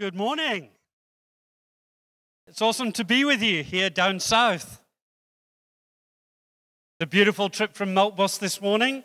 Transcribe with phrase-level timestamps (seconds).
[0.00, 0.68] Good morning.
[2.46, 4.80] It's awesome to be with you here down south.
[7.00, 9.02] The beautiful trip from Melkbos this morning.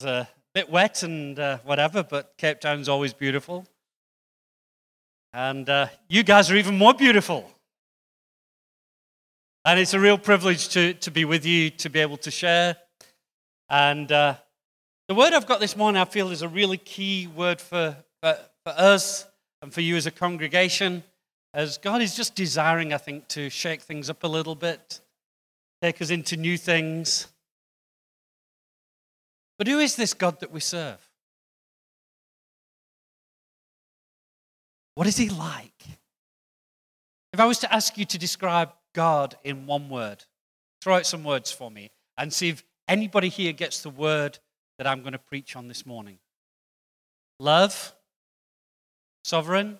[0.00, 3.64] It's a bit wet and uh, whatever, but Cape Town's always beautiful.
[5.32, 7.48] And uh, you guys are even more beautiful.
[9.64, 12.76] And it's a real privilege to, to be with you, to be able to share.
[13.70, 14.34] And uh,
[15.06, 18.36] the word I've got this morning, I feel, is a really key word for, for,
[18.64, 19.26] for us
[19.62, 21.02] and for you as a congregation,
[21.54, 25.00] as God is just desiring, I think, to shake things up a little bit,
[25.82, 27.28] take us into new things.
[29.58, 30.98] But who is this God that we serve?
[34.94, 35.84] What is he like?
[37.32, 40.24] If I was to ask you to describe God in one word,
[40.80, 44.38] throw out some words for me and see if anybody here gets the word
[44.78, 46.18] that I'm going to preach on this morning.
[47.38, 47.94] Love,
[49.26, 49.76] sovereign,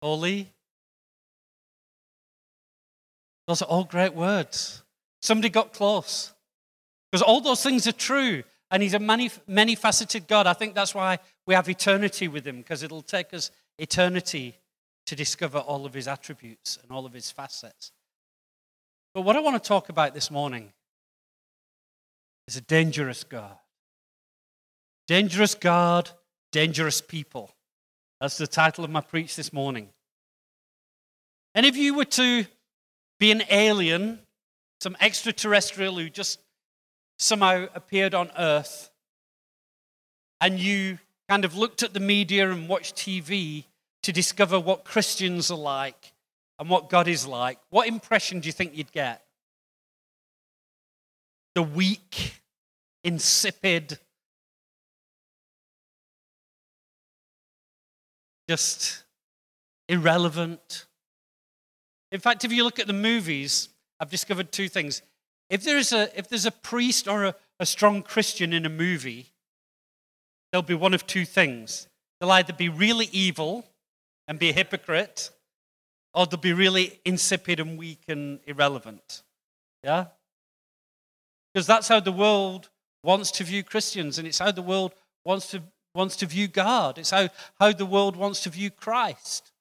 [0.00, 0.48] holy.
[3.48, 4.84] Those are all great words.
[5.20, 6.32] Somebody got close.
[7.10, 8.44] Because all those things are true.
[8.70, 10.46] And he's a many, many faceted God.
[10.46, 14.54] I think that's why we have eternity with him, because it'll take us eternity
[15.06, 17.90] to discover all of his attributes and all of his facets.
[19.14, 20.72] But what I want to talk about this morning
[22.46, 23.56] is a dangerous God.
[25.08, 26.08] Dangerous God
[26.52, 27.54] Dangerous People.
[28.20, 29.88] That's the title of my preach this morning.
[31.54, 32.46] And if you were to
[33.18, 34.20] be an alien,
[34.80, 36.38] some extraterrestrial who just
[37.18, 38.90] somehow appeared on Earth,
[40.40, 40.98] and you
[41.28, 43.64] kind of looked at the media and watched TV
[44.02, 46.12] to discover what Christians are like
[46.58, 49.24] and what God is like, what impression do you think you'd get?
[51.54, 52.40] The weak,
[53.04, 53.98] insipid,
[58.50, 59.04] just
[59.88, 60.86] irrelevant.
[62.10, 63.68] In fact, if you look at the movies,
[64.00, 65.02] I've discovered two things.
[65.50, 69.28] If there's a, if there's a priest or a, a strong Christian in a movie,
[70.50, 71.86] there'll be one of two things.
[72.18, 73.66] They'll either be really evil
[74.26, 75.30] and be a hypocrite,
[76.12, 79.22] or they'll be really insipid and weak and irrelevant.
[79.84, 80.06] Yeah?
[81.54, 82.68] Because that's how the world
[83.04, 84.92] wants to view Christians, and it's how the world
[85.24, 85.62] wants to
[85.94, 86.98] wants to view God.
[86.98, 87.28] It's how,
[87.58, 89.52] how the world wants to view Christ.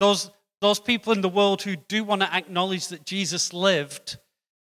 [0.00, 0.30] Those,
[0.60, 4.18] those people in the world who do want to acknowledge that Jesus lived,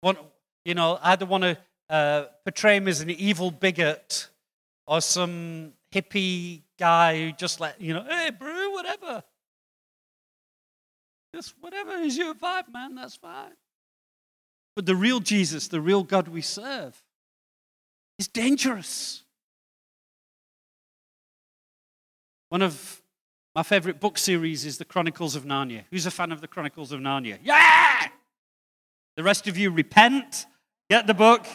[0.01, 0.19] want,
[0.63, 1.57] you know, either want to
[1.89, 4.29] uh, portray him as an evil bigot
[4.87, 9.23] or some hippie guy who just let, you know, hey, bro, whatever.
[11.33, 13.51] Just whatever is your vibe, man, that's fine.
[14.75, 17.01] But the real Jesus, the real God we serve,
[18.17, 19.24] is dangerous.
[22.49, 23.01] One of
[23.55, 25.85] my favorite book series is The Chronicles of Narnia.
[25.89, 27.39] Who's a fan of The Chronicles of Narnia?
[27.43, 28.07] Yeah!
[29.15, 30.45] The rest of you repent,
[30.89, 31.45] get the book.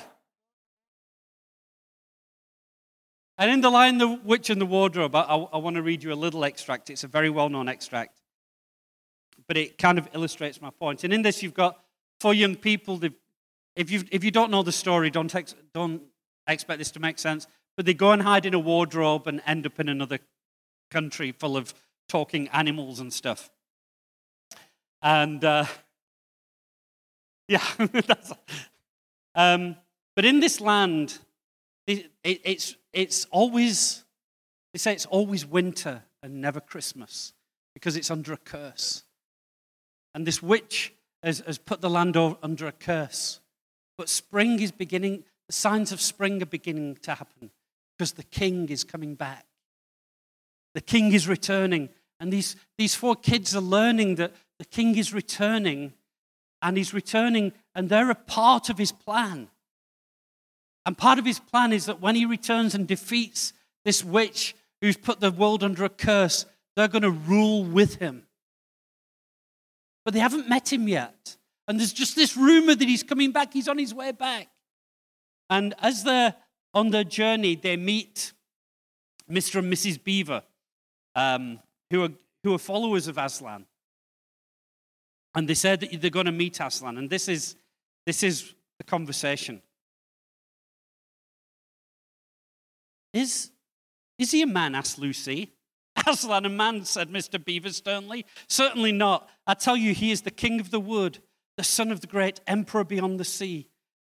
[3.39, 6.13] And in The Lion, the Witch, and the Wardrobe, I, I want to read you
[6.13, 6.91] a little extract.
[6.91, 8.21] It's a very well known extract,
[9.47, 11.05] but it kind of illustrates my point.
[11.05, 11.81] And in this, you've got
[12.19, 13.01] four young people.
[13.77, 16.03] If you, if you don't know the story, don't, ex, don't
[16.47, 17.47] expect this to make sense,
[17.77, 20.19] but they go and hide in a wardrobe and end up in another
[20.91, 21.75] country full of
[22.09, 23.51] talking animals and stuff.
[25.03, 25.65] And uh,
[27.49, 27.65] yeah,
[29.35, 29.77] um,
[30.17, 31.19] but in this land,
[31.87, 34.05] it, it, it's, it's always,
[34.73, 37.33] they say it's always winter and never Christmas
[37.75, 39.05] because it's under a curse.
[40.15, 43.41] And this witch has, has put the land under a curse.
[43.97, 47.51] But spring is beginning, the signs of spring are beginning to happen
[47.97, 49.47] because the king is coming back.
[50.75, 51.89] The king is returning.
[52.19, 55.95] And these, these four kids are learning that the king is returning,
[56.61, 59.49] and he's returning, and they're a part of his plan.
[60.85, 63.53] And part of his plan is that when he returns and defeats
[63.85, 66.47] this witch who's put the world under a curse,
[66.77, 68.27] they're going to rule with him.
[70.05, 71.37] But they haven't met him yet.
[71.69, 74.49] And there's just this rumor that he's coming back, he's on his way back.
[75.49, 76.35] And as they're
[76.75, 78.33] on their journey, they meet
[79.31, 79.61] Mr.
[79.61, 80.03] and Mrs.
[80.03, 80.43] Beaver
[81.21, 82.13] um, who, are,
[82.45, 83.67] who are followers of Aslan.
[85.35, 86.99] And they said that they're going to meet Aslan.
[86.99, 87.57] And this is,
[88.07, 89.63] this is the conversation.
[93.13, 93.51] Is,
[94.19, 94.75] is he a man?
[94.75, 95.53] asked Lucy.
[96.07, 97.43] Aslan, a man, said Mr.
[97.43, 98.25] Beaver sternly.
[98.49, 99.29] Certainly not.
[99.47, 101.19] I tell you, he is the king of the wood,
[101.57, 103.69] the son of the great emperor beyond the sea.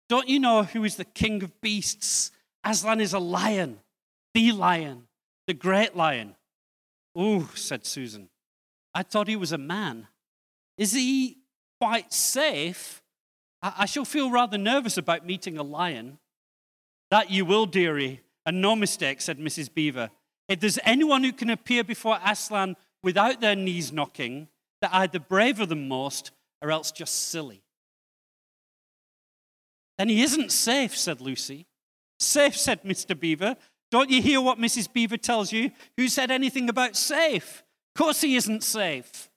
[0.09, 2.31] Don't you know who is the king of beasts?
[2.65, 3.81] Aslan is a lion,
[4.35, 5.07] the lion
[5.51, 6.37] the great lion.
[7.15, 8.29] Oh, said Susan.
[8.95, 10.09] I thought he was a man.
[10.79, 11.39] Is he
[11.81, 13.03] quite safe?
[13.63, 16.19] I, I shall feel rather nervous about meeting a lion.
[17.11, 19.73] That you will, dearie, and no mistake, said Mrs.
[19.73, 20.11] Beaver.
[20.49, 24.49] If there's anyone who can appear before Aslan without their knees knocking,
[24.81, 26.31] they're either braver than most
[26.63, 27.63] or else just silly.
[29.99, 31.67] Then he isn't safe, said Lucy.
[32.19, 33.19] Safe, said Mr.
[33.19, 33.57] Beaver.
[33.91, 34.93] Don't you hear what Mrs.
[34.93, 35.73] Beaver tells you?
[35.97, 37.65] Who said anything about safe?
[37.95, 39.29] Of course he isn't safe,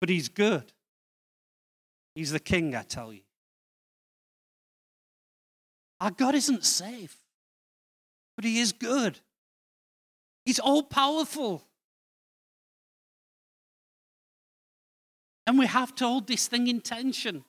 [0.00, 0.72] but he's good.
[2.14, 3.20] He's the king, I tell you.
[6.00, 7.16] Our God isn't safe,
[8.36, 9.20] but he is good.
[10.44, 11.62] He's all powerful.
[15.46, 17.44] And we have to hold this thing in tension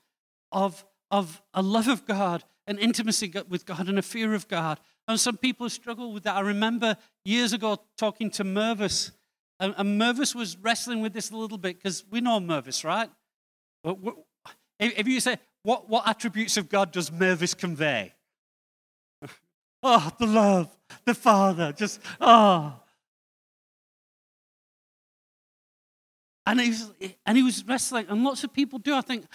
[0.51, 4.79] of, of a love of God, an intimacy with God, and a fear of God.
[5.07, 6.35] And some people struggle with that.
[6.35, 6.95] I remember
[7.25, 9.11] years ago talking to Mervis,
[9.59, 13.09] and, and Mervis was wrestling with this a little bit because we know Mervis, right?
[13.83, 13.97] But
[14.79, 18.13] If you say, what, what attributes of God does Mervis convey?
[19.83, 20.75] oh, the love,
[21.05, 22.73] the Father, just, oh.
[26.47, 26.91] And he, was,
[27.25, 29.25] and he was wrestling, and lots of people do, I think,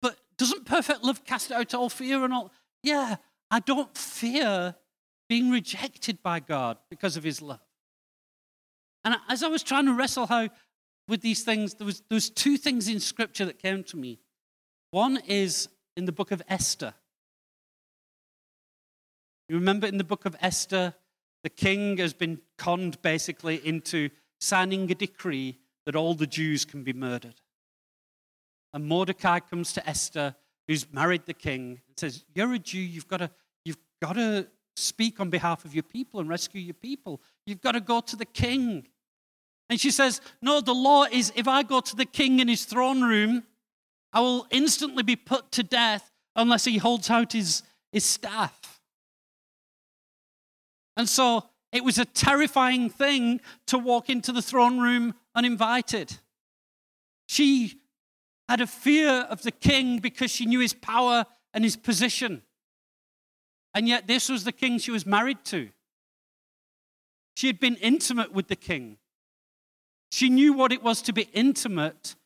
[0.00, 2.50] but doesn't perfect love cast out all fear and all?
[2.82, 3.16] Yeah,
[3.50, 4.74] I don't fear
[5.30, 7.60] being rejected by God because of his love.
[9.04, 10.48] And as I was trying to wrestle how
[11.06, 14.18] with these things, there was, there was two things in scripture that came to me.
[14.90, 16.94] One is in the book of Esther.
[19.48, 20.94] You remember in the book of Esther,
[21.44, 24.10] the king has been conned basically into
[24.40, 27.40] signing a decree that all the Jews can be murdered.
[28.74, 30.34] And Mordecai comes to Esther,
[30.66, 33.30] who's married the king, and says, You're a Jew, you've got to,
[33.64, 34.48] you've got to
[34.80, 37.20] speak on behalf of your people and rescue your people.
[37.46, 38.86] You've got to go to the king.
[39.68, 42.64] And she says, No, the law is if I go to the king in his
[42.64, 43.44] throne room,
[44.12, 47.62] I will instantly be put to death unless he holds out his,
[47.92, 48.80] his staff.
[50.96, 56.18] And so it was a terrifying thing to walk into the throne room uninvited.
[57.26, 57.80] She
[58.48, 61.24] had a fear of the king because she knew his power
[61.54, 62.42] and his position.
[63.74, 65.70] And yet, this was the king she was married to.
[67.36, 68.98] She had been intimate with the king.
[70.10, 72.16] She knew what it was to be intimate,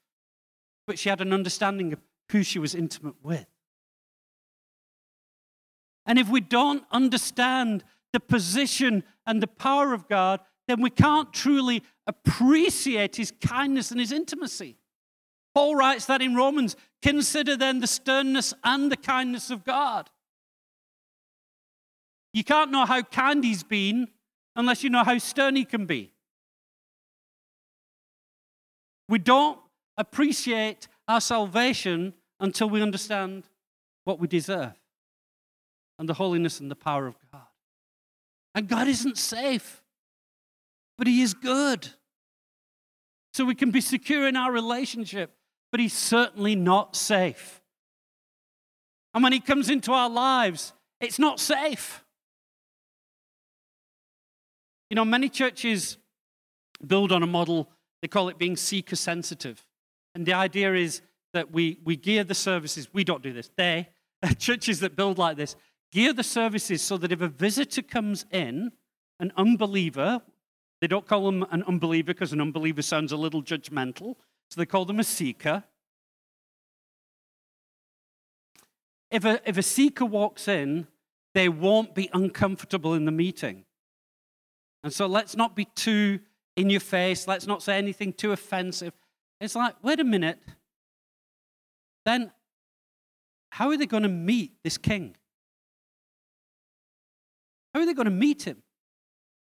[0.86, 2.00] but she had an understanding of
[2.32, 3.46] who she was intimate with.
[6.06, 11.32] And if we don't understand the position and the power of God, then we can't
[11.32, 14.76] truly appreciate his kindness and his intimacy.
[15.54, 20.10] Paul writes that in Romans consider then the sternness and the kindness of God.
[22.34, 24.08] You can't know how kind he's been
[24.56, 26.12] unless you know how stern he can be.
[29.08, 29.58] We don't
[29.96, 33.44] appreciate our salvation until we understand
[34.04, 34.74] what we deserve
[35.98, 37.42] and the holiness and the power of God.
[38.54, 39.82] And God isn't safe,
[40.98, 41.88] but He is good.
[43.32, 45.30] So we can be secure in our relationship,
[45.70, 47.60] but He's certainly not safe.
[49.12, 52.03] And when He comes into our lives, it's not safe.
[54.90, 55.98] You know, many churches
[56.86, 57.70] build on a model,
[58.02, 59.64] they call it being seeker sensitive.
[60.14, 63.88] And the idea is that we, we gear the services, we don't do this, they,
[64.38, 65.56] churches that build like this,
[65.92, 68.72] gear the services so that if a visitor comes in,
[69.20, 70.20] an unbeliever,
[70.80, 74.16] they don't call them an unbeliever because an unbeliever sounds a little judgmental,
[74.50, 75.64] so they call them a seeker.
[79.10, 80.88] If a, if a seeker walks in,
[81.34, 83.64] they won't be uncomfortable in the meeting.
[84.84, 86.20] And so let's not be too
[86.56, 87.26] in your face.
[87.26, 88.92] Let's not say anything too offensive.
[89.40, 90.38] It's like, wait a minute.
[92.04, 92.30] Then,
[93.50, 95.16] how are they going to meet this king?
[97.72, 98.62] How are they going to meet him?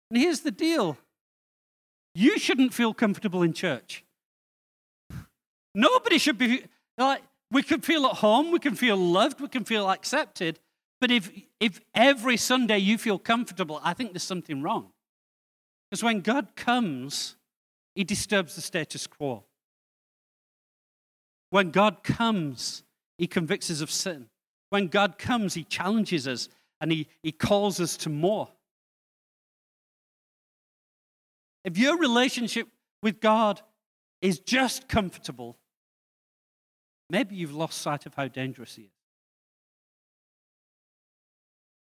[0.10, 0.98] And here's the deal
[2.16, 4.06] you shouldn't feel comfortable in church.
[5.76, 6.64] Nobody should be
[6.98, 7.22] like,
[7.52, 10.60] we can feel at home, we can feel loved, we can feel accepted.
[11.02, 14.93] But if, if every Sunday you feel comfortable, I think there's something wrong.
[15.94, 17.36] Because when God comes,
[17.94, 19.44] he disturbs the status quo.
[21.52, 22.82] When God comes,
[23.20, 24.26] he convicts us of sin.
[24.72, 26.50] When God comes, he challenges us
[26.82, 28.50] and he, he calls us to more.
[31.64, 32.70] If your relationship
[33.04, 33.62] with God
[34.20, 35.60] is just comfortable,
[37.08, 39.03] maybe you've lost sight of how dangerous He is.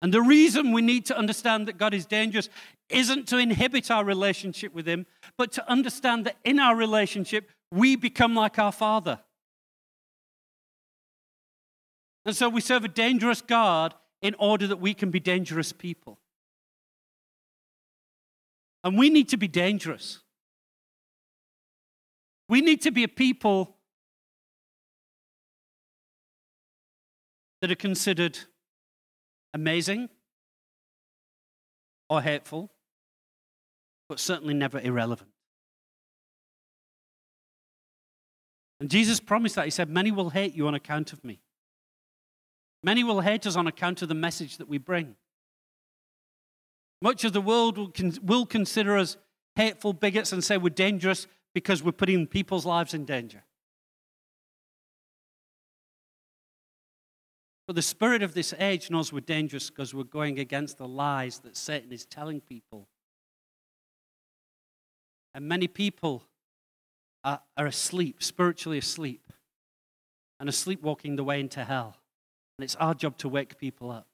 [0.03, 2.49] And the reason we need to understand that God is dangerous
[2.89, 7.97] isn't to inhibit our relationship with Him, but to understand that in our relationship, we
[7.97, 9.21] become like our Father.
[12.25, 16.19] And so we serve a dangerous God in order that we can be dangerous people.
[18.83, 20.21] And we need to be dangerous.
[22.49, 23.77] We need to be a people
[27.61, 28.39] that are considered
[29.57, 30.11] amazing
[32.11, 32.71] or hateful,
[34.09, 35.31] but certainly never irrelevant.
[38.79, 39.65] And Jesus promised that.
[39.65, 41.41] He said, Many will hate you on account of me.
[42.85, 45.17] Many will hate us on account of the message that we bring.
[47.01, 49.17] Much of the world will, will consider us
[49.57, 53.43] hateful bigots and say we're dangerous because we're putting people's lives in danger.
[57.67, 61.41] But the spirit of this age knows we're dangerous because we're going against the lies
[61.41, 62.87] that Satan is telling people.
[65.35, 66.23] And many people
[67.25, 69.33] are, are asleep, spiritually asleep,
[70.39, 71.97] and are sleepwalking the way into hell.
[72.59, 74.07] And it's our job to wake people up.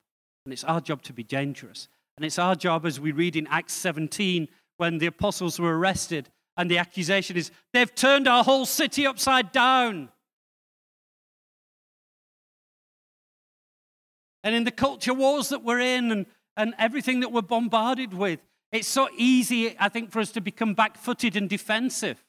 [0.47, 1.89] And it's our job to be dangerous.
[2.17, 6.29] And it's our job, as we read in Acts 17, when the apostles were arrested,
[6.57, 10.09] and the accusation is, they've turned our whole city upside down.
[14.45, 18.41] And in the culture wars that we're in and, and everything that we're bombarded with,
[18.73, 22.25] it's so easy, I think, for us to become back footed and defensive.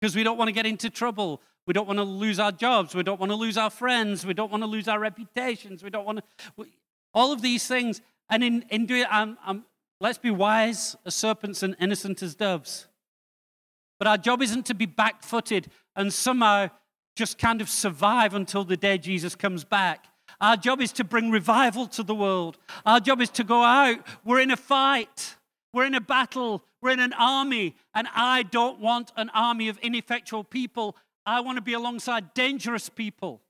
[0.00, 1.40] Because we don't want to get into trouble.
[1.66, 2.94] We don't want to lose our jobs.
[2.94, 4.26] We don't want to lose our friends.
[4.26, 5.82] We don't want to lose our reputations.
[5.82, 6.24] We don't want to.
[6.56, 6.66] We,
[7.14, 8.02] all of these things.
[8.28, 9.64] And in, in doing um, um,
[10.00, 12.86] let's be wise as serpents and innocent as doves.
[13.98, 16.68] But our job isn't to be back footed and somehow
[17.14, 20.06] just kind of survive until the day Jesus comes back.
[20.40, 22.58] Our job is to bring revival to the world.
[22.84, 23.98] Our job is to go out.
[24.24, 25.36] We're in a fight,
[25.72, 29.78] we're in a battle, we're in an army, and I don't want an army of
[29.78, 30.96] ineffectual people.
[31.24, 33.40] I want to be alongside dangerous people.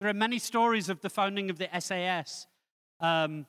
[0.00, 2.46] There are many stories of the founding of the SAS.
[3.00, 3.46] Um,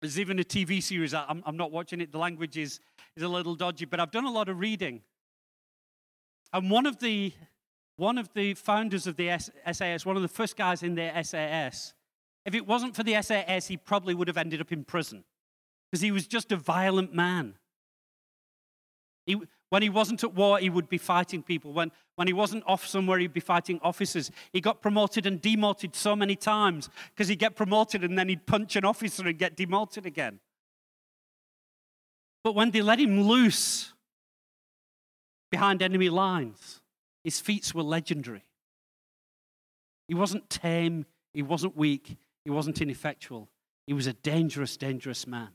[0.00, 1.14] there's even a TV series.
[1.14, 2.12] I'm, I'm not watching it.
[2.12, 2.80] The language is,
[3.16, 5.00] is a little dodgy, but I've done a lot of reading.
[6.52, 7.32] And one of the,
[7.96, 9.38] one of the founders of the
[9.72, 11.94] SAS, one of the first guys in the SAS,
[12.44, 15.24] if it wasn't for the SAS, he probably would have ended up in prison
[15.90, 17.54] because he was just a violent man.
[19.26, 19.36] He,
[19.70, 21.72] when he wasn't at war, he would be fighting people.
[21.72, 24.30] When, when he wasn't off somewhere, he'd be fighting officers.
[24.52, 28.46] He got promoted and demoted so many times because he'd get promoted and then he'd
[28.46, 30.38] punch an officer and get demoted again.
[32.44, 33.92] But when they let him loose,
[35.50, 36.80] behind enemy lines.
[37.24, 38.44] His feats were legendary.
[40.08, 43.48] He wasn't tame, he wasn't weak, he wasn't ineffectual.
[43.86, 45.50] He was a dangerous, dangerous man.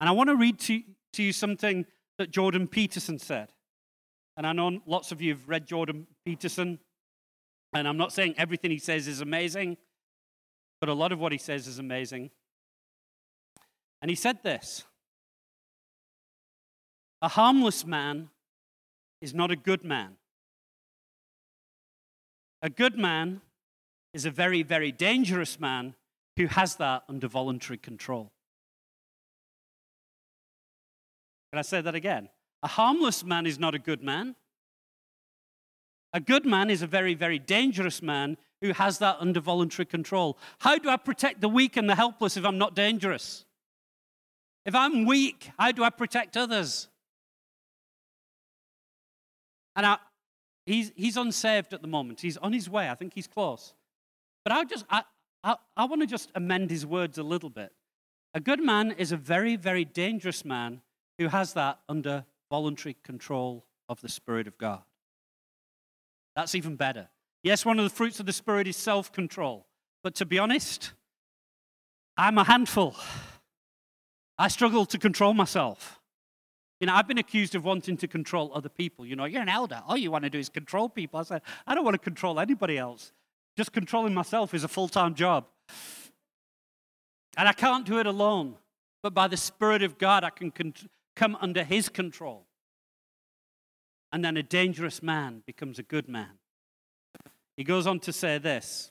[0.00, 0.82] And I want to read to,
[1.14, 1.86] to you something
[2.18, 3.52] that Jordan Peterson said.
[4.36, 6.78] And I know lots of you have read Jordan Peterson,
[7.72, 9.76] and I'm not saying everything he says is amazing,
[10.80, 12.30] but a lot of what he says is amazing.
[14.02, 14.84] And he said this
[17.22, 18.28] A harmless man
[19.20, 20.16] is not a good man.
[22.62, 23.40] A good man
[24.12, 25.94] is a very, very dangerous man
[26.36, 28.32] who has that under voluntary control.
[31.52, 32.28] Can I say that again?
[32.62, 34.34] A harmless man is not a good man.
[36.12, 40.38] A good man is a very, very dangerous man who has that under voluntary control.
[40.60, 43.44] How do I protect the weak and the helpless if I'm not dangerous?
[44.64, 46.88] If I'm weak, how do I protect others?
[49.76, 49.98] And I,
[50.64, 52.20] he's, he's unsaved at the moment.
[52.22, 52.88] He's on his way.
[52.90, 53.74] I think he's close.
[54.44, 55.02] But I just, I,
[55.44, 57.72] I, I want to just amend his words a little bit.
[58.34, 60.80] A good man is a very, very dangerous man
[61.18, 64.82] who has that under voluntary control of the Spirit of God.
[66.34, 67.08] That's even better.
[67.42, 69.66] Yes, one of the fruits of the Spirit is self control.
[70.02, 70.92] But to be honest,
[72.16, 72.94] I'm a handful.
[74.38, 76.00] I struggle to control myself.
[76.80, 79.06] You know, I've been accused of wanting to control other people.
[79.06, 79.82] You know, you're an elder.
[79.86, 81.18] All you want to do is control people.
[81.20, 83.12] I said, I don't want to control anybody else.
[83.56, 85.46] Just controlling myself is a full time job.
[87.36, 88.56] And I can't do it alone.
[89.02, 90.74] But by the Spirit of God, I can con-
[91.14, 92.46] come under His control.
[94.12, 96.38] And then a dangerous man becomes a good man.
[97.56, 98.90] He goes on to say this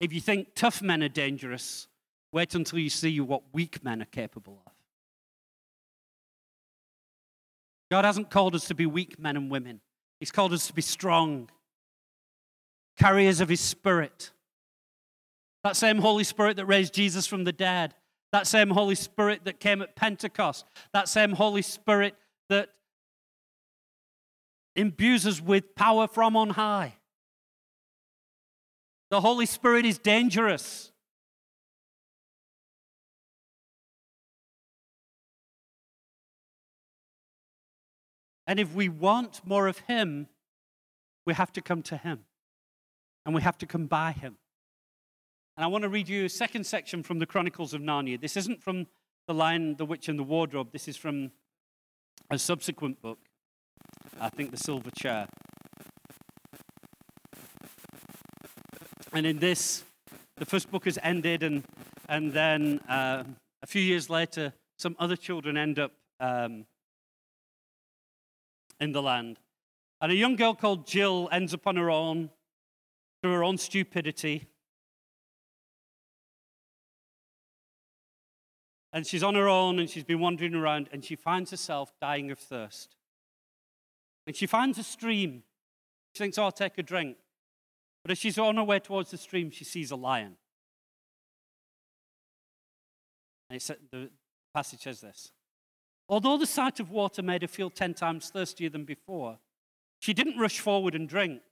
[0.00, 1.88] If you think tough men are dangerous,
[2.32, 4.72] wait until you see what weak men are capable of.
[7.90, 9.80] God hasn't called us to be weak men and women,
[10.20, 11.48] He's called us to be strong.
[12.96, 14.32] carriers of his spirit.
[15.62, 17.94] That same Holy Spirit that raised Jesus from the dead.
[18.32, 20.64] That same Holy Spirit that came at Pentecost.
[20.92, 22.16] That same Holy Spirit
[22.48, 22.70] that
[24.74, 26.94] imbues us with power from on high.
[29.10, 30.90] The Holy Spirit is dangerous.
[38.48, 40.26] And if we want more of Him,
[41.26, 42.24] we have to come to Him
[43.26, 44.38] and we have to come by Him.
[45.54, 48.18] And I want to read you a second section from the Chronicles of Narnia.
[48.18, 48.86] This isn't from
[49.26, 51.30] The Lion, the Witch, and the Wardrobe, this is from
[52.30, 53.18] a subsequent book.
[54.18, 55.28] I think The Silver Chair.
[59.12, 59.84] And in this,
[60.38, 61.64] the first book has ended, and,
[62.08, 63.24] and then uh,
[63.62, 66.64] a few years later, some other children end up um,
[68.80, 69.38] in the land.
[70.00, 72.30] And a young girl called Jill ends up on her own
[73.20, 74.48] through her own stupidity.
[78.92, 82.30] And she's on her own and she's been wandering around and she finds herself dying
[82.30, 82.96] of thirst.
[84.26, 85.42] And she finds a stream.
[86.14, 87.16] She thinks, oh, I'll take a drink.
[88.02, 90.36] But as she's on her way towards the stream, she sees a lion.
[93.50, 94.10] And the
[94.54, 95.32] passage says this
[96.08, 99.38] Although the sight of water made her feel ten times thirstier than before,
[99.98, 101.42] she didn't rush forward and drink.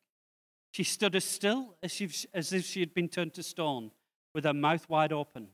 [0.73, 3.91] She stood as still as if, as if she had been turned to stone,
[4.35, 5.49] with her mouth wide open.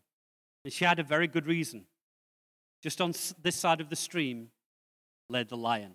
[0.65, 1.87] And she had a very good reason.
[2.83, 4.51] Just on this side of the stream
[5.29, 5.95] lay the lion.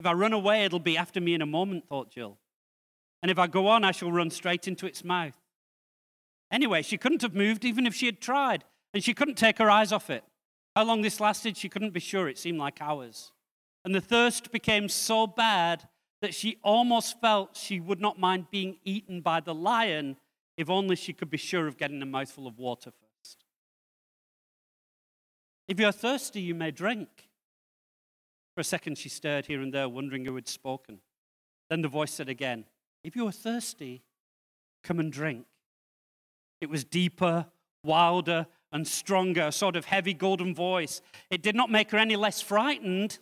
[0.00, 2.38] If I run away, it'll be after me in a moment, thought Jill.
[3.22, 5.38] And if I go on, I shall run straight into its mouth.
[6.50, 9.70] Anyway, she couldn't have moved even if she had tried, and she couldn't take her
[9.70, 10.24] eyes off it.
[10.74, 12.28] How long this lasted, she couldn't be sure.
[12.28, 13.32] It seemed like hours.
[13.84, 15.88] And the thirst became so bad
[16.20, 20.16] that she almost felt she would not mind being eaten by the lion
[20.56, 23.44] if only she could be sure of getting a mouthful of water first.
[25.66, 27.08] If you're thirsty, you may drink.
[28.54, 31.00] For a second, she stared here and there, wondering who had spoken.
[31.70, 32.66] Then the voice said again,
[33.02, 34.02] If you are thirsty,
[34.84, 35.46] come and drink.
[36.60, 37.46] It was deeper,
[37.82, 41.02] wilder, and stronger, a sort of heavy golden voice.
[41.30, 43.18] It did not make her any less frightened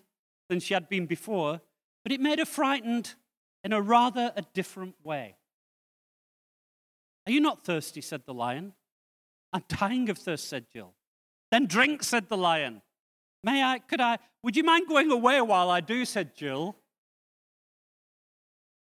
[0.49, 1.61] than she had been before,
[2.03, 3.15] but it made her frightened
[3.65, 5.37] in a rather a different way.
[7.27, 8.01] Are you not thirsty?
[8.01, 8.73] said the lion.
[9.53, 10.95] I'm dying of thirst, said Jill.
[11.51, 12.83] Then drink, said the lion.
[13.43, 16.77] May I, could I, would you mind going away while I do, said Jill.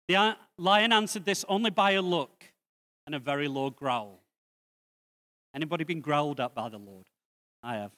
[0.08, 2.46] The uh, lion answered this only by a look
[3.06, 4.22] and a very low growl.
[5.54, 7.08] Anybody been growled at by the Lord?
[7.64, 7.92] I have.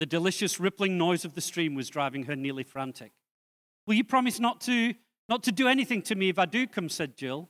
[0.00, 3.12] The delicious rippling noise of the stream was driving her nearly frantic.
[3.86, 4.94] Will you promise not to,
[5.28, 7.48] not to do anything to me if I do come, said Jill.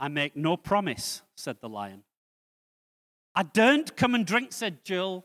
[0.00, 2.02] I make no promise, said the lion.
[3.34, 5.24] I don't come and drink, said Jill.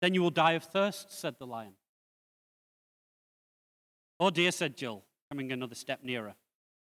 [0.00, 1.74] Then you will die of thirst, said the lion.
[4.20, 6.34] Oh dear, said Jill, coming another step nearer.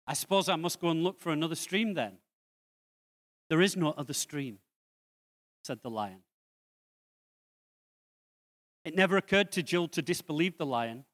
[0.05, 2.17] I suppose I must go and look for another stream then.
[3.49, 4.59] There is no other stream,
[5.63, 6.19] said the lion.
[8.85, 11.05] It never occurred to Jill to disbelieve the lion.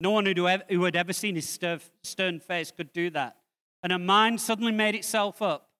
[0.00, 0.44] No one who
[0.84, 1.58] had ever seen his
[2.02, 3.36] stern face could do that.
[3.82, 5.70] And her mind suddenly made itself up.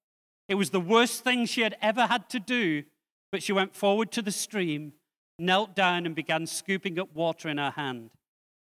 [0.49, 2.85] It was the worst thing she had ever had to do,
[3.33, 4.93] but she went forward to the stream,
[5.39, 8.11] knelt down, and began scooping up water in her hand.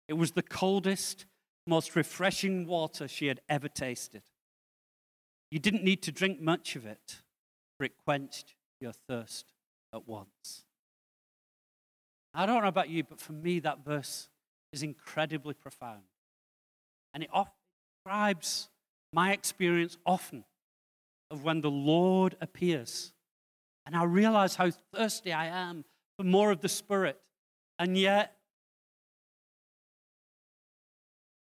[0.09, 1.27] It was the coldest,
[1.67, 4.23] most refreshing water she had ever tasted.
[5.55, 7.19] You didn't need to drink much of it,
[7.79, 9.53] for it quenched your thirst
[9.95, 10.65] at once.
[12.35, 14.29] I don't know about you, but for me, that verse
[14.73, 16.03] is incredibly profound.
[17.15, 17.31] And it
[18.03, 18.69] describes
[19.13, 20.43] my experience often
[21.31, 23.13] of when the Lord appears.
[23.87, 25.85] And I realize how thirsty I am
[26.19, 27.21] for more of the Spirit.
[27.79, 28.35] And yet,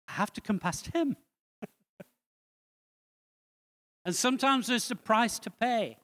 [0.08, 1.16] I have to come past Him.
[4.04, 5.98] And sometimes there's a price to pay.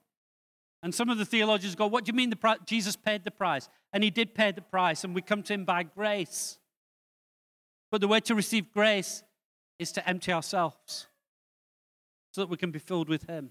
[0.82, 2.58] And some of the theologians go, What do you mean the?
[2.66, 3.68] Jesus paid the price?
[3.92, 6.58] And he did pay the price, and we come to him by grace.
[7.90, 9.22] But the way to receive grace
[9.78, 11.06] is to empty ourselves
[12.32, 13.50] so that we can be filled with him.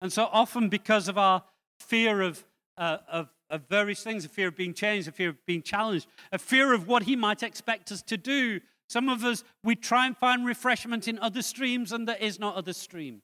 [0.00, 1.42] And so often, because of our
[1.78, 2.44] fear of,
[2.78, 6.06] uh, of, of various things, a fear of being changed, a fear of being challenged,
[6.32, 8.60] a fear of what he might expect us to do,
[8.90, 12.48] some of us, we try and find refreshment in other streams, and there is no
[12.48, 13.22] other stream.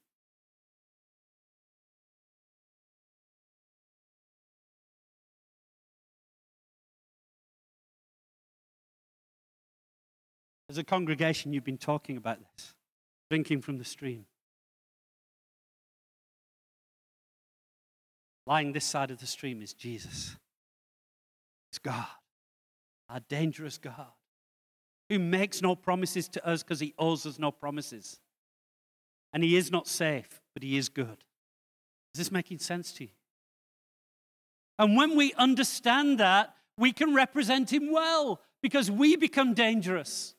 [10.69, 12.75] as a congregation, you've been talking about this
[13.31, 14.27] drinking from the stream.
[18.47, 20.37] Lying this side of the stream is Jesus.
[21.71, 22.07] It's God,
[23.09, 24.13] our dangerous God,
[25.09, 28.19] who makes no promises to us because he owes us no promises.
[29.33, 31.25] And he is not safe, but he is good.
[32.15, 33.11] Is this making sense to you?
[34.79, 40.35] And when we understand that, we can represent him well because we become dangerous.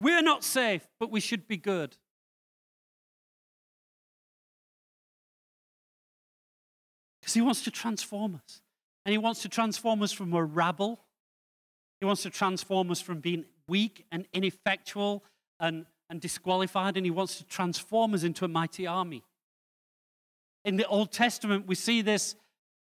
[0.00, 1.96] We're not safe, but we should be good.
[7.20, 8.60] Because he wants to transform us.
[9.06, 11.00] And he wants to transform us from a rabble.
[12.04, 15.24] He wants to transform us from being weak and ineffectual
[15.58, 16.98] and, and disqualified.
[16.98, 19.22] And he wants to transform us into a mighty army.
[20.66, 22.36] In the Old Testament, we see this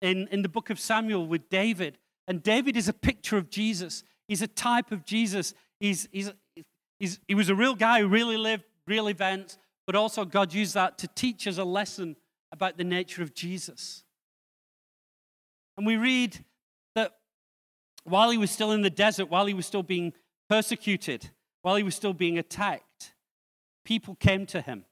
[0.01, 1.99] in, in the book of Samuel with David.
[2.27, 4.03] And David is a picture of Jesus.
[4.29, 5.53] He's a type of Jesus.
[5.79, 6.33] He's, he's,
[6.99, 10.73] he's, he was a real guy who really lived real events, but also God used
[10.73, 12.17] that to teach us a lesson
[12.51, 14.05] about the nature of Jesus.
[15.77, 16.43] And we read
[18.05, 20.13] while he was still in the desert, while he was still being
[20.49, 21.31] persecuted,
[21.63, 23.15] while he was still being attacked,
[23.85, 24.85] people came to him.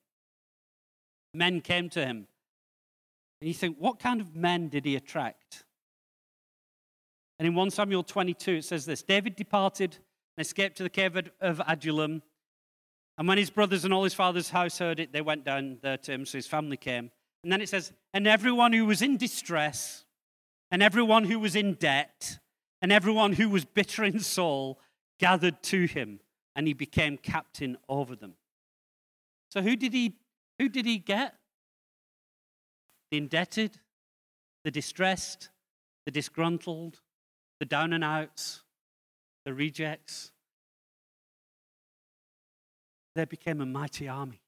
[1.35, 2.27] Men came to him.
[3.41, 5.65] And you think, what kind of men did he attract?
[7.39, 9.97] And in 1 Samuel 22, it says this David departed
[10.37, 12.23] and escaped to the cave of Adullam.
[13.17, 15.97] And when his brothers and all his father's house heard it, they went down there
[15.99, 17.11] to him, so his family came.
[17.43, 20.05] And then it says, And everyone who was in distress,
[20.71, 22.39] and everyone who was in debt,
[22.83, 24.79] and everyone who was bitter in soul
[25.19, 26.21] gathered to him,
[26.57, 28.35] and he became captain over them.
[29.51, 30.15] So who did he
[30.59, 31.35] who did he get?
[33.11, 33.79] The indebted,
[34.65, 35.49] the distressed,
[36.05, 37.01] the disgruntled,
[37.59, 38.63] the down and outs,
[39.45, 40.33] the rejects.
[43.15, 44.43] They became a mighty army.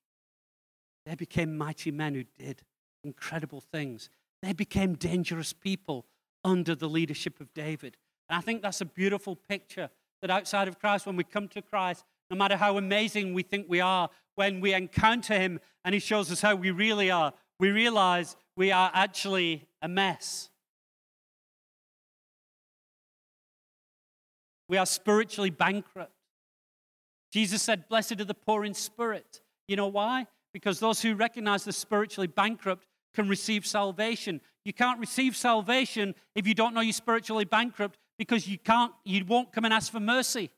[1.06, 2.62] They became mighty men who did
[3.02, 4.08] incredible things.
[4.42, 6.06] They became dangerous people
[6.44, 7.96] under the leadership of David.
[8.32, 9.90] And I think that's a beautiful picture
[10.22, 13.66] that outside of Christ, when we come to Christ, no matter how amazing we think
[13.68, 17.70] we are, when we encounter Him and He shows us how we really are, we
[17.72, 20.48] realize we are actually a mess.
[24.66, 26.14] We are spiritually bankrupt.
[27.32, 29.42] Jesus said, Blessed are the poor in spirit.
[29.68, 30.26] You know why?
[30.54, 34.40] Because those who recognize the spiritually bankrupt can receive salvation.
[34.64, 39.24] You can't receive salvation if you don't know you're spiritually bankrupt because you can't you
[39.24, 40.48] won't come and ask for mercy.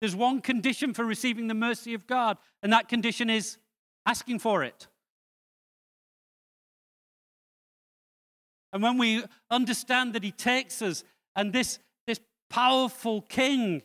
[0.00, 3.56] There's one condition for receiving the mercy of God, and that condition is
[4.04, 4.88] asking for it.
[8.74, 11.02] And when we understand that He takes us,
[11.34, 13.80] and this, this powerful King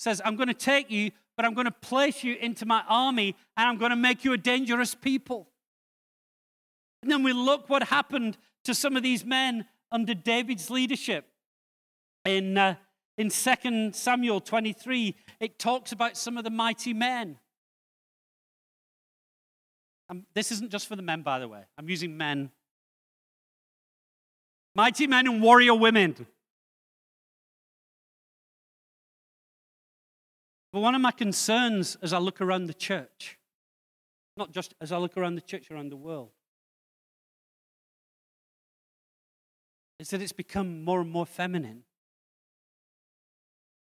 [0.00, 3.36] says, I'm going to take you, but I'm going to place you into my army,
[3.56, 5.46] and I'm going to make you a dangerous people.
[7.02, 11.26] And then we look what happened to some of these men under David's leadership.
[12.24, 12.74] In, uh,
[13.16, 17.38] in 2 Samuel 23, it talks about some of the mighty men.
[20.08, 21.62] Um, this isn't just for the men, by the way.
[21.78, 22.50] I'm using men.
[24.74, 26.26] Mighty men and warrior women.
[30.72, 33.38] But one of my concerns as I look around the church,
[34.36, 36.30] not just as I look around the church around the world,
[40.00, 41.82] is that it's become more and more feminine.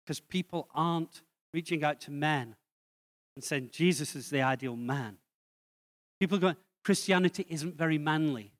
[0.04, 1.22] Because people aren't
[1.54, 2.56] reaching out to men
[3.34, 5.16] and saying, Jesus is the ideal man.
[6.20, 8.52] People go, Christianity isn't very manly.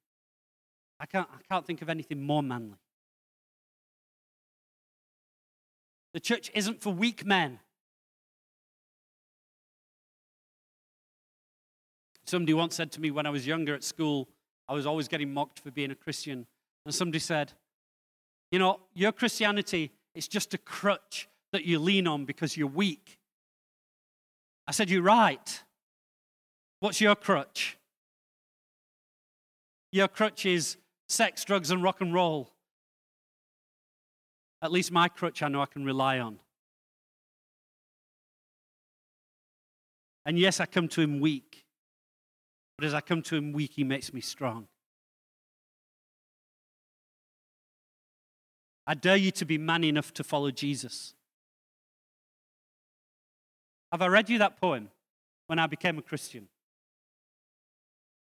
[0.99, 2.79] I can't, I can't think of anything more manly.
[6.15, 7.59] The church isn't for weak men.
[12.25, 14.31] Somebody once said to me when I was younger at school,
[14.67, 16.47] I was always getting mocked for being a Christian.
[16.85, 17.53] And somebody said,
[18.51, 23.19] You know, your Christianity is just a crutch that you lean on because you're weak.
[24.67, 25.63] I said, You're right.
[26.81, 27.79] What's your crutch?
[29.93, 30.77] Your crutch is
[31.09, 32.51] sex, drugs, and rock and roll.
[34.61, 36.39] At least my crutch I know I can rely on.
[40.27, 41.65] And yes, I come to him weak.
[42.77, 44.67] But as I come to him weak, he makes me strong.
[48.87, 51.15] I dare you to be man enough to follow Jesus.
[53.93, 54.91] Have I read you that poem
[55.47, 56.49] when I became a Christian?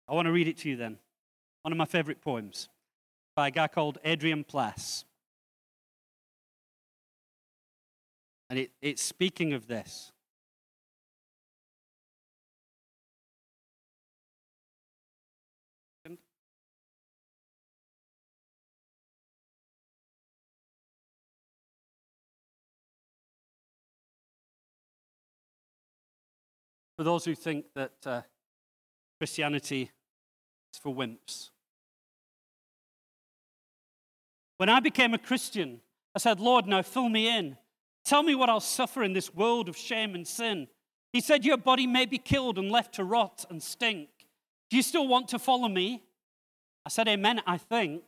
[0.08, 0.98] I want to read it to you then.
[1.62, 2.68] One of my favorite poems
[3.34, 5.04] by a guy called Adrian Plass.
[8.50, 10.12] And it, it's speaking of this.
[26.96, 28.22] For those who think that uh,
[29.18, 29.90] Christianity
[30.72, 31.50] is for wimps.
[34.58, 35.80] When I became a Christian,
[36.14, 37.56] I said, Lord, now fill me in.
[38.04, 40.68] Tell me what I'll suffer in this world of shame and sin.
[41.12, 44.08] He said, Your body may be killed and left to rot and stink.
[44.70, 46.02] Do you still want to follow me?
[46.86, 48.02] I said, Amen, I think.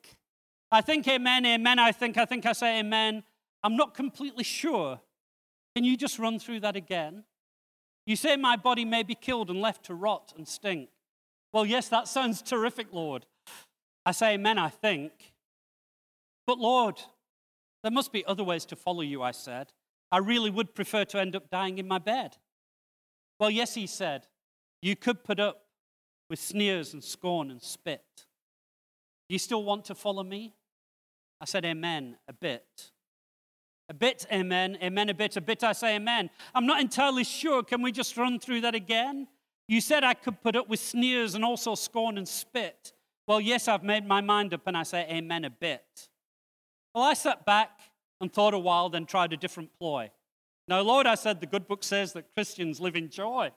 [0.70, 3.24] I think, Amen, Amen, I think, I think I say Amen.
[3.62, 5.00] I'm not completely sure.
[5.74, 7.24] Can you just run through that again?
[8.06, 10.88] You say, My body may be killed and left to rot and stink.
[11.52, 13.26] Well, yes, that sounds terrific, Lord.
[14.04, 15.12] I say, Amen, I think.
[16.46, 17.02] But, Lord,
[17.82, 19.72] there must be other ways to follow you, I said.
[20.12, 22.36] I really would prefer to end up dying in my bed.
[23.40, 24.28] Well, yes, he said,
[24.80, 25.66] you could put up
[26.30, 28.04] with sneers and scorn and spit.
[29.28, 30.54] You still want to follow me?
[31.40, 32.92] I said, Amen, a bit.
[33.88, 36.30] A bit, amen, amen, a bit, a bit, I say amen.
[36.54, 37.62] I'm not entirely sure.
[37.62, 39.28] Can we just run through that again?
[39.68, 42.92] You said I could put up with sneers and also scorn and spit.
[43.28, 46.08] Well, yes, I've made my mind up and I say amen a bit.
[46.94, 47.80] Well, I sat back
[48.20, 50.10] and thought a while, then tried a different ploy.
[50.68, 53.50] Now, Lord, I said, the good book says that Christians live in joy.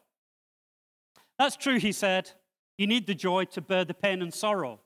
[1.39, 2.31] That's true, he said.
[2.77, 4.79] You need the joy to bear the pain and sorrow.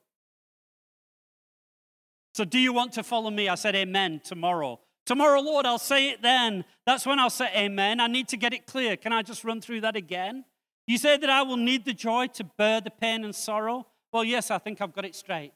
[2.34, 3.48] So, do you want to follow me?
[3.48, 4.80] I said, Amen, tomorrow.
[5.06, 6.64] Tomorrow, Lord, I'll say it then.
[6.86, 8.00] That's when I'll say amen.
[8.00, 8.96] I need to get it clear.
[8.96, 10.44] Can I just run through that again?
[10.86, 13.86] You say that I will need the joy to bear the pain and sorrow?
[14.12, 15.52] Well, yes, I think I've got it straight.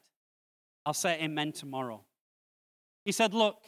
[0.85, 2.01] I'll say amen tomorrow.
[3.05, 3.63] He said, Look,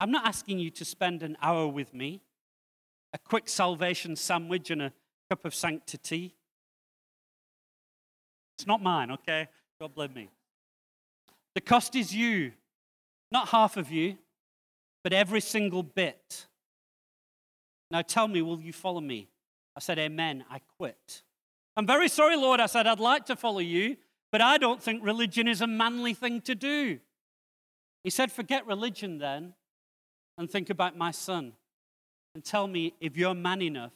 [0.00, 2.22] I'm not asking you to spend an hour with me,
[3.12, 4.92] a quick salvation sandwich and a
[5.30, 6.34] cup of sanctity.
[8.58, 9.48] It's not mine, okay?
[9.80, 10.30] God bless me.
[11.54, 12.52] The cost is you,
[13.30, 14.18] not half of you,
[15.06, 16.48] but every single bit.
[17.92, 19.28] Now tell me, will you follow me?
[19.76, 20.44] I said, Amen.
[20.50, 21.22] I quit.
[21.76, 22.58] I'm very sorry, Lord.
[22.58, 23.98] I said, I'd like to follow you,
[24.32, 26.98] but I don't think religion is a manly thing to do.
[28.02, 29.54] He said, Forget religion then
[30.38, 31.52] and think about my son
[32.34, 33.92] and tell me if you're man enough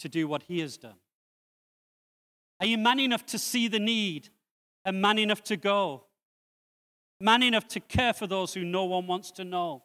[0.00, 1.00] to do what he has done.
[2.60, 4.28] Are you man enough to see the need
[4.84, 6.04] and man enough to go?
[7.22, 9.84] Man enough to care for those who no one wants to know?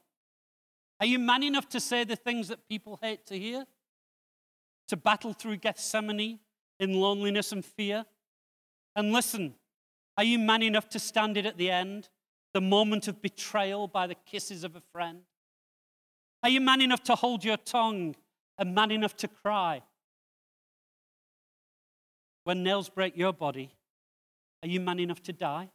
[1.00, 3.66] Are you man enough to say the things that people hate to hear?
[4.90, 6.40] To battle through Gethsemane
[6.80, 8.06] in loneliness and fear?
[8.96, 9.56] And listen,
[10.18, 12.10] are you man enough to stand it at the end,
[12.54, 15.22] the moment of betrayal by the kisses of a friend?
[16.44, 18.16] Are you man enough to hold your tongue
[18.58, 19.82] and man enough to cry?
[22.46, 23.72] When nails break your body,
[24.64, 25.70] are you man enough to die?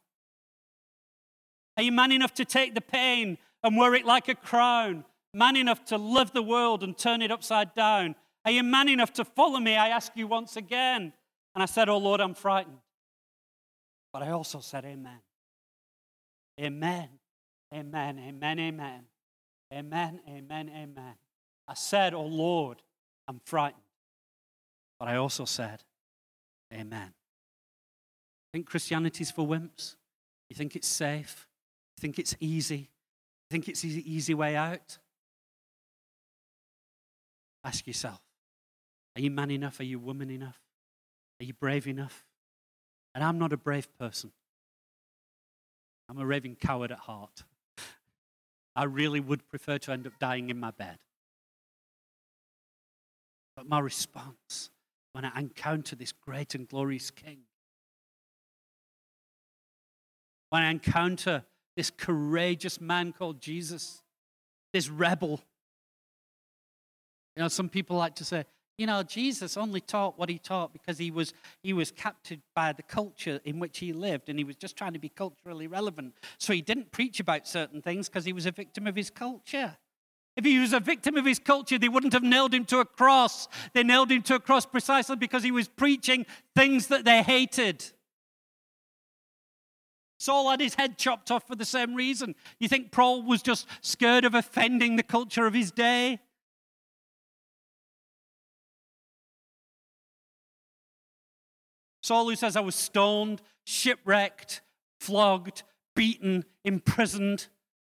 [1.76, 5.56] Are you man enough to take the pain and wear it like a crown man
[5.56, 8.14] enough to love the world and turn it upside down?
[8.44, 9.76] Are you man enough to follow me?
[9.76, 11.12] I ask you once again.
[11.54, 12.78] And I said, Oh Lord, I'm frightened.
[14.12, 15.20] But I also said, Amen.
[16.60, 17.08] Amen.
[17.72, 18.18] Amen.
[18.18, 18.58] Amen.
[18.58, 19.04] Amen.
[19.72, 20.20] Amen.
[20.28, 20.70] Amen.
[20.74, 21.14] Amen.
[21.68, 22.82] I said, Oh Lord,
[23.28, 23.82] I'm frightened.
[24.98, 25.82] But I also said,
[26.72, 27.12] Amen.
[28.52, 29.96] Think Christianity's for wimps?
[30.48, 31.46] You think it's safe?
[31.96, 32.76] You think it's easy?
[32.76, 34.98] You think it's the easy way out?
[37.64, 38.20] Ask yourself
[39.16, 39.80] Are you man enough?
[39.80, 40.58] Are you woman enough?
[41.40, 42.24] Are you brave enough?
[43.14, 44.32] And I'm not a brave person.
[46.08, 47.44] I'm a raving coward at heart.
[48.76, 50.98] I really would prefer to end up dying in my bed.
[53.56, 54.70] But my response
[55.12, 57.40] when I encounter this great and glorious King,
[60.50, 61.44] when I encounter
[61.76, 64.02] this courageous man called Jesus,
[64.72, 65.40] this rebel
[67.36, 68.44] you know, some people like to say,
[68.80, 72.72] you know, Jesus only taught what he taught because he was, he was captured by
[72.72, 76.14] the culture in which he lived and he was just trying to be culturally relevant.
[76.38, 79.76] So he didn't preach about certain things because he was a victim of his culture.
[80.34, 82.86] If he was a victim of his culture, they wouldn't have nailed him to a
[82.86, 83.48] cross.
[83.74, 86.24] They nailed him to a cross precisely because he was preaching
[86.56, 87.84] things that they hated.
[90.18, 92.34] Saul had his head chopped off for the same reason.
[92.58, 96.20] You think Paul was just scared of offending the culture of his day?
[102.10, 104.62] Saul, who says, I was stoned, shipwrecked,
[104.98, 105.62] flogged,
[105.94, 107.46] beaten, imprisoned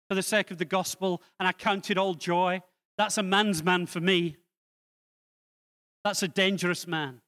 [0.08, 2.62] for the sake of the gospel, and I counted all joy.
[2.96, 4.36] That's a man's man for me.
[6.04, 7.22] That's a dangerous man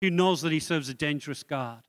[0.00, 1.82] who knows that he serves a dangerous God.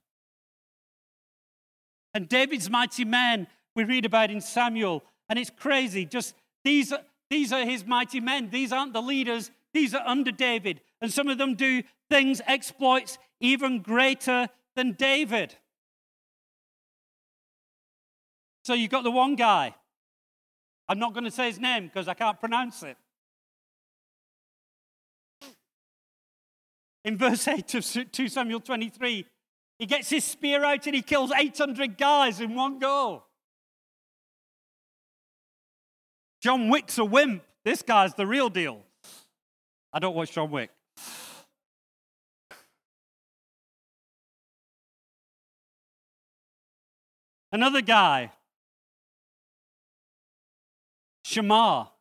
[2.14, 6.06] And David's mighty men, we read about in Samuel, and it's crazy.
[6.06, 6.92] Just these,
[7.30, 8.50] these are his mighty men.
[8.50, 10.82] These aren't the leaders, these are under David.
[11.02, 15.56] And some of them do things, exploits even greater than David.
[18.64, 19.76] So you've got the one guy.
[20.90, 22.98] I'm not going to say his name because I can't pronounce it.
[27.04, 29.26] In verse 8 of 2 Samuel 23,
[29.80, 33.24] he gets his spear out and he kills 800 guys in one go.
[36.42, 37.44] John Wick's a wimp.
[37.64, 38.82] This guy's the real deal.
[39.92, 40.70] I don't watch John Wick.
[47.52, 48.32] Another guy,
[51.24, 51.92] Shammah.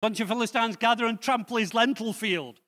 [0.00, 2.58] Bunch of Philistines gather and trample his lentil field.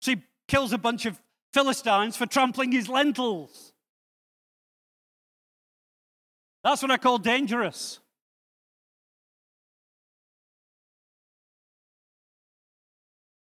[0.00, 1.20] So he kills a bunch of
[1.52, 3.72] Philistines for trampling his lentils.
[6.64, 8.00] That's what I call dangerous.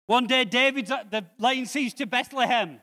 [0.06, 2.82] One day, David's the laying siege to Bethlehem,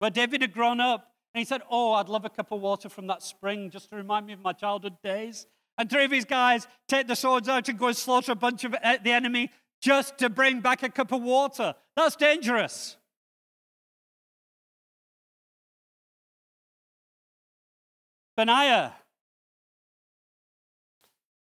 [0.00, 1.11] where David had grown up.
[1.34, 3.96] And he said, Oh, I'd love a cup of water from that spring just to
[3.96, 5.46] remind me of my childhood days.
[5.78, 8.64] And three of his guys take the swords out and go and slaughter a bunch
[8.64, 11.74] of uh, the enemy just to bring back a cup of water.
[11.96, 12.96] That's dangerous.
[18.36, 18.94] Benaiah.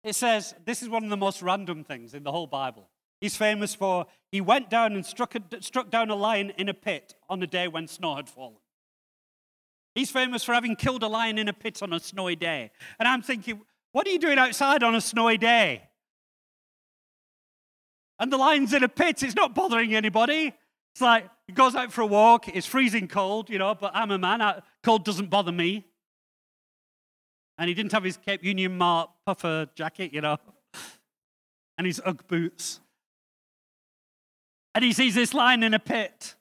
[0.03, 2.89] It says, this is one of the most random things in the whole Bible.
[3.21, 6.73] He's famous for, he went down and struck, a, struck down a lion in a
[6.73, 8.57] pit on a day when snow had fallen.
[9.95, 12.71] He's famous for having killed a lion in a pit on a snowy day.
[12.99, 13.62] And I'm thinking,
[13.93, 15.84] what are you doing outside on a snowy day?
[18.19, 20.53] And the lion's in a pit, it's not bothering anybody.
[20.93, 24.12] It's like, he goes out for a walk, it's freezing cold, you know, but I'm
[24.12, 25.86] a man, cold doesn't bother me.
[27.58, 30.38] And he didn't have his Cape Union Mart puffer jacket, you know,
[31.77, 32.81] and his Ugg boots.
[34.73, 36.36] And he sees this lion in a pit.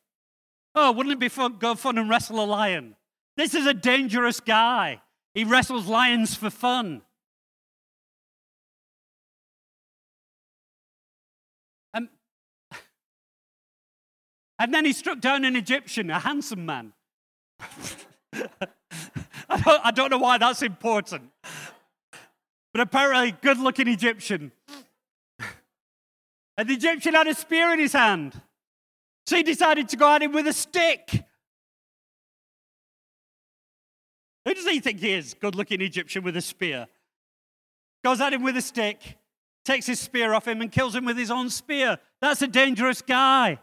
[0.74, 2.96] Oh, wouldn't it be fun, go fun and wrestle a lion?
[3.36, 5.00] This is a dangerous guy.
[5.34, 7.02] He wrestles lions for fun.
[11.92, 12.08] Um,
[12.70, 12.78] and,
[14.60, 16.92] and then he struck down an Egyptian, a handsome man.
[19.48, 21.30] I don't, I don't know why that's important.
[22.72, 24.52] But apparently, good looking Egyptian.
[26.56, 28.40] And the Egyptian had a spear in his hand.
[29.26, 31.24] So he decided to go at him with a stick.
[34.44, 35.34] Who does he think he is?
[35.34, 36.86] Good looking Egyptian with a spear.
[38.02, 39.16] Goes at him with a stick,
[39.64, 41.98] takes his spear off him, and kills him with his own spear.
[42.20, 43.58] That's a dangerous guy.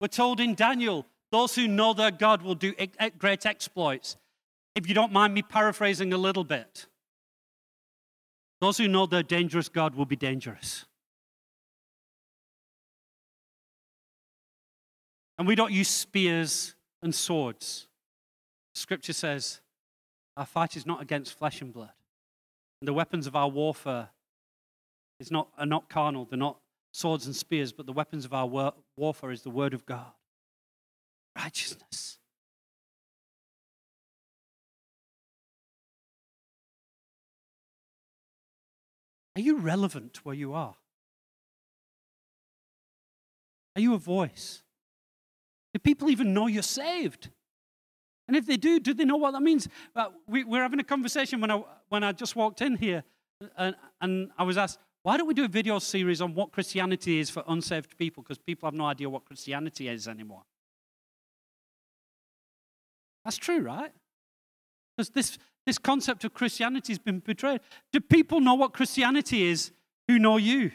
[0.00, 2.74] We're told in Daniel, those who know their God will do
[3.18, 4.16] great exploits.
[4.74, 6.86] If you don't mind me paraphrasing a little bit,
[8.60, 10.86] those who know their dangerous God will be dangerous.
[15.38, 17.88] And we don't use spears and swords.
[18.74, 19.60] Scripture says
[20.36, 21.92] our fight is not against flesh and blood.
[22.80, 24.08] And the weapons of our warfare
[25.20, 26.58] is not, are not carnal, they're not
[26.92, 30.12] swords and spears, but the weapons of our war- warfare is the word of God.
[31.36, 32.18] Righteousness.
[39.36, 40.74] Are you relevant where you are?
[43.74, 44.62] Are you a voice?
[45.74, 47.30] Do people even know you're saved?
[48.28, 49.68] And if they do, do they know what that means?
[49.96, 53.04] Uh, we, were having a conversation when I, when I just walked in here,
[53.56, 57.18] and, and I was asked, why don't we do a video series on what Christianity
[57.18, 58.22] is for unsaved people?
[58.22, 60.42] Because people have no idea what Christianity is anymore.
[63.24, 63.92] That's true, right?
[64.96, 67.60] Because this, this concept of Christianity has been betrayed.
[67.92, 69.72] Do people know what Christianity is
[70.06, 70.72] who know you?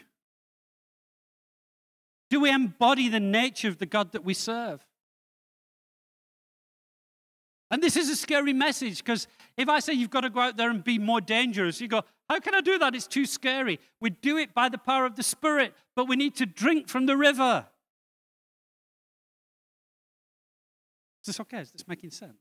[2.30, 4.84] Do we embody the nature of the God that we serve?
[7.70, 10.56] And this is a scary message because if I say you've got to go out
[10.56, 12.94] there and be more dangerous, you go, How can I do that?
[12.94, 13.78] It's too scary.
[14.00, 17.06] We do it by the power of the Spirit, but we need to drink from
[17.06, 17.66] the river.
[21.22, 21.60] Is this okay?
[21.60, 22.38] Is this making sense?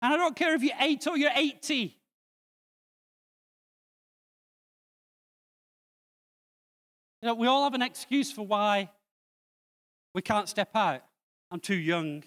[0.00, 1.96] And I don't care if you're eight or you're 80.
[7.22, 8.90] You know, we all have an excuse for why
[10.12, 11.02] we can't step out.
[11.52, 12.24] I'm too young.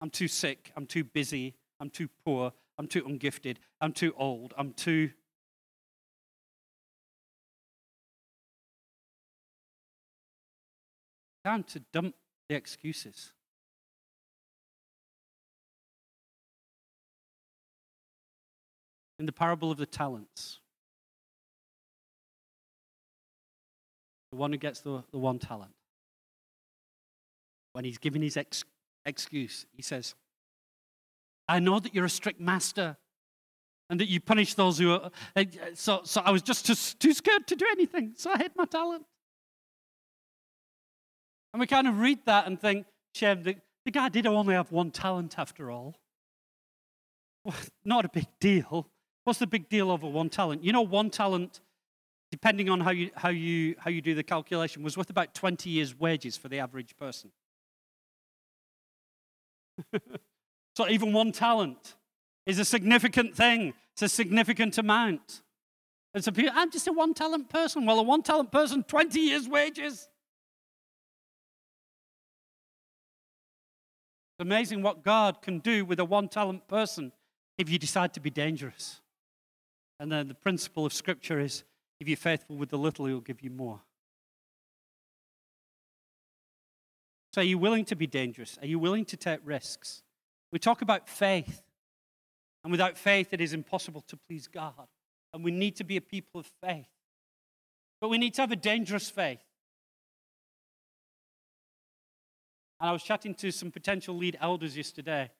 [0.00, 0.72] I'm too sick.
[0.76, 1.54] I'm too busy.
[1.78, 2.52] I'm too poor.
[2.76, 3.58] I'm too ungifted.
[3.80, 4.52] I'm too old.
[4.58, 5.10] I'm too.
[11.44, 12.16] Time to dump
[12.48, 13.32] the excuses.
[19.20, 20.58] In the parable of the talents,
[24.32, 25.75] the one who gets the, the one talent,
[27.76, 28.64] when he's giving his ex-
[29.04, 30.14] excuse, he says,
[31.46, 32.96] I know that you're a strict master
[33.90, 35.10] and that you punish those who are.
[35.36, 38.52] Uh, so, so I was just too, too scared to do anything, so I hid
[38.56, 39.04] my talent.
[41.52, 44.72] And we kind of read that and think, shame, the, the guy did only have
[44.72, 45.96] one talent after all.
[47.44, 48.88] Well, not a big deal.
[49.24, 50.64] What's the big deal over one talent?
[50.64, 51.60] You know, one talent,
[52.30, 55.68] depending on how you, how you, how you do the calculation, was worth about 20
[55.68, 57.32] years' wages for the average person.
[60.76, 61.96] So even one talent
[62.46, 63.74] is a significant thing.
[63.92, 65.42] It's a significant amount.
[66.18, 67.84] So people, I'm just a one talent person.
[67.84, 70.08] Well, a one talent person, 20 years' wages.
[74.38, 77.12] It's amazing what God can do with a one talent person
[77.58, 79.00] if you decide to be dangerous.
[79.98, 81.64] And then the principle of Scripture is
[82.00, 83.80] if you're faithful with the little, He'll give you more.
[87.36, 88.56] So, are you willing to be dangerous?
[88.62, 90.02] Are you willing to take risks?
[90.52, 91.60] We talk about faith.
[92.64, 94.88] And without faith, it is impossible to please God.
[95.34, 96.88] And we need to be a people of faith.
[98.00, 99.42] But we need to have a dangerous faith.
[102.80, 105.30] And I was chatting to some potential lead elders yesterday.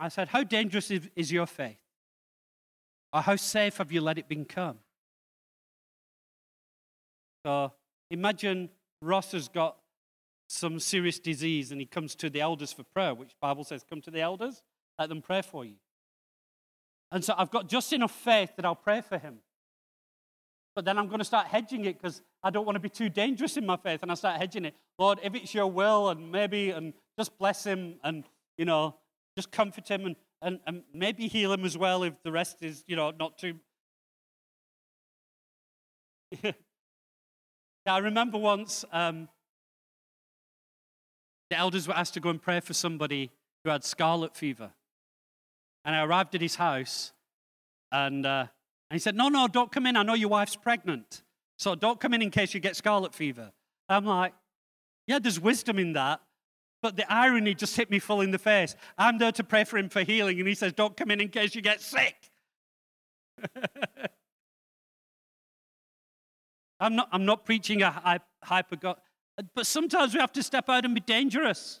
[0.00, 1.78] I said, How dangerous is your faith?
[3.12, 4.78] Or how safe have you let it become?
[7.46, 7.70] So
[8.10, 8.68] imagine
[9.00, 9.76] Ross has got
[10.52, 14.02] some serious disease and he comes to the elders for prayer, which Bible says, come
[14.02, 14.62] to the elders,
[14.98, 15.76] let them pray for you.
[17.10, 19.38] And so I've got just enough faith that I'll pray for him.
[20.74, 23.08] But then I'm going to start hedging it because I don't want to be too
[23.08, 24.02] dangerous in my faith.
[24.02, 24.74] And I start hedging it.
[24.98, 28.24] Lord, if it's your will, and maybe, and just bless him, and,
[28.58, 28.96] you know,
[29.36, 32.84] just comfort him, and, and, and maybe heal him as well if the rest is,
[32.86, 33.54] you know, not too.
[36.42, 36.52] yeah,
[37.86, 39.28] I remember once um,
[41.52, 43.30] the elders were asked to go and pray for somebody
[43.62, 44.70] who had scarlet fever.
[45.84, 47.12] And I arrived at his house,
[47.90, 48.46] and, uh,
[48.90, 49.94] and he said, No, no, don't come in.
[49.98, 51.22] I know your wife's pregnant.
[51.58, 53.52] So don't come in in case you get scarlet fever.
[53.86, 54.32] I'm like,
[55.06, 56.22] Yeah, there's wisdom in that.
[56.80, 58.74] But the irony just hit me full in the face.
[58.96, 61.28] I'm there to pray for him for healing, and he says, Don't come in in
[61.28, 62.16] case you get sick.
[66.80, 68.96] I'm not, I'm not preaching a hyper God,
[69.54, 71.80] but sometimes we have to step out and be dangerous.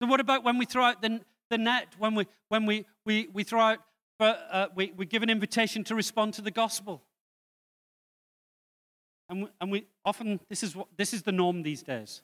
[0.00, 1.20] So, what about when we throw out the,
[1.50, 3.78] the net, when we, when we, we, we throw out,
[4.20, 7.02] uh, we, we give an invitation to respond to the gospel?
[9.28, 12.22] And we, and we often, this is, what, this is the norm these days.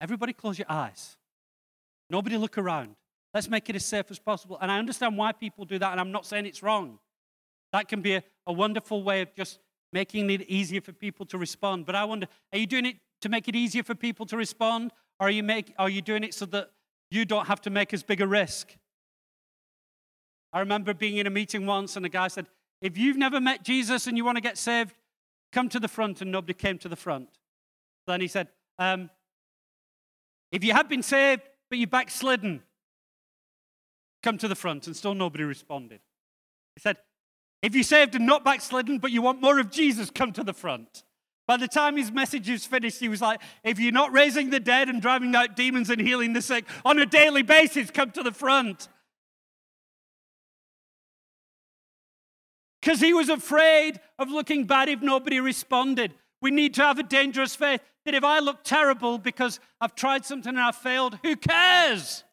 [0.00, 1.16] Everybody close your eyes.
[2.10, 2.96] Nobody look around.
[3.32, 4.58] Let's make it as safe as possible.
[4.60, 6.98] And I understand why people do that, and I'm not saying it's wrong.
[7.72, 9.58] That can be a, a wonderful way of just
[9.92, 11.86] making it easier for people to respond.
[11.86, 14.92] But I wonder, are you doing it to make it easier for people to respond?
[15.20, 16.70] Or are you, make, are you doing it so that
[17.10, 18.76] you don't have to make as big a risk?
[20.52, 22.46] I remember being in a meeting once, and the guy said,
[22.80, 24.94] If you've never met Jesus and you want to get saved,
[25.52, 26.20] come to the front.
[26.20, 27.28] And nobody came to the front.
[28.06, 29.10] Then he said, um,
[30.50, 32.62] If you have been saved, but you're backslidden,
[34.22, 34.86] come to the front.
[34.86, 36.00] And still nobody responded.
[36.74, 36.96] He said,
[37.62, 40.52] If you're saved and not backslidden, but you want more of Jesus, come to the
[40.52, 41.04] front.
[41.46, 44.60] By the time his message was finished, he was like, If you're not raising the
[44.60, 48.22] dead and driving out demons and healing the sick on a daily basis, come to
[48.22, 48.88] the front.
[52.80, 56.14] Because he was afraid of looking bad if nobody responded.
[56.40, 60.24] We need to have a dangerous faith that if I look terrible because I've tried
[60.24, 62.24] something and I've failed, who cares?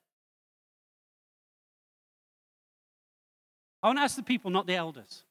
[3.82, 5.24] I want to ask the people, not the elders.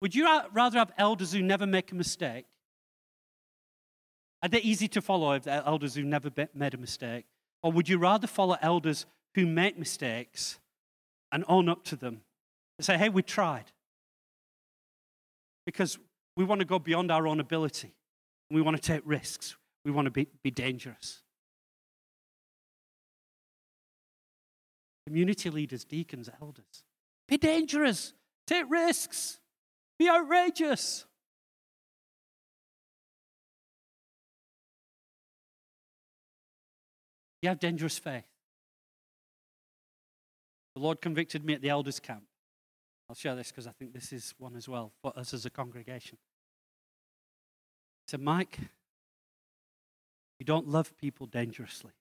[0.00, 2.46] Would you rather have elders who never make a mistake?
[4.42, 7.26] Are they easy to follow if they're elders who never made a mistake?
[7.62, 10.58] Or would you rather follow elders who make mistakes
[11.30, 12.22] and own up to them
[12.78, 13.64] and say, hey, we tried?
[15.66, 15.98] Because
[16.36, 17.92] we want to go beyond our own ability.
[18.50, 19.56] We want to take risks.
[19.84, 21.20] We want to be, be dangerous.
[25.06, 26.84] Community leaders, deacons, elders.
[27.30, 28.12] Be dangerous.
[28.44, 29.38] Take risks.
[30.00, 31.06] Be outrageous.
[37.40, 38.24] You have dangerous faith.
[40.74, 42.24] the Lord convicted me at the elders' camp.
[43.08, 45.50] I'll share this because I think this is one as well for us as a
[45.50, 46.18] congregation.
[48.06, 48.58] He said, Mike,
[50.38, 51.92] you don't love people dangerously.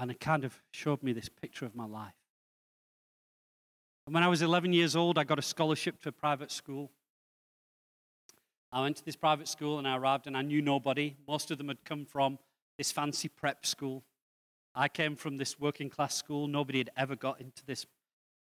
[0.00, 2.14] And it kind of showed me this picture of my life.
[4.06, 6.90] And when I was 11 years old, I got a scholarship to a private school.
[8.72, 11.16] I went to this private school and I arrived and I knew nobody.
[11.28, 12.38] Most of them had come from
[12.78, 14.02] this fancy prep school.
[14.74, 16.48] I came from this working class school.
[16.48, 17.84] Nobody had ever got into this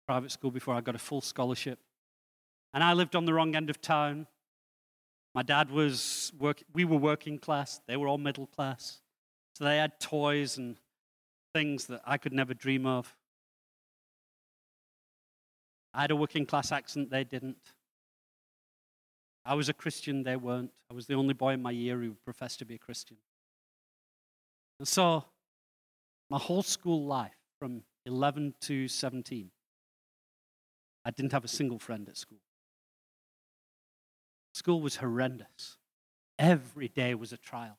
[0.07, 1.81] private school before I got a full scholarship.
[2.73, 4.29] And I lived on the wrong end of town.
[5.35, 9.01] My dad was work, we were working class, they were all middle class.
[9.55, 10.79] So they had toys and
[11.59, 13.17] things that I could never dream of.
[15.93, 17.73] I had a working class accent, they didn't.
[19.45, 20.71] I was a Christian, they weren't.
[20.89, 23.17] I was the only boy in my year who professed to be a Christian.
[24.79, 25.25] And so,
[26.31, 29.51] my whole school life, from 11 to 17,
[31.05, 32.39] I didn't have a single friend at school.
[34.55, 35.79] School was horrendous.
[36.39, 37.79] Every day was a trial.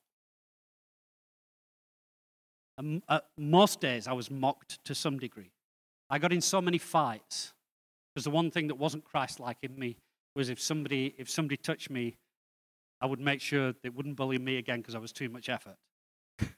[2.79, 5.51] And, uh, most days I was mocked to some degree.
[6.09, 7.53] I got in so many fights
[8.15, 9.97] because the one thing that wasn't Christ like in me
[10.33, 12.15] was if somebody if somebody touched me,
[13.01, 15.75] I would make sure they wouldn't bully me again because I was too much effort.
[16.39, 16.49] Got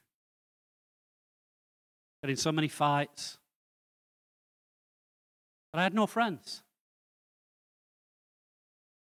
[2.30, 3.38] in so many fights.
[5.72, 6.62] But I had no friends.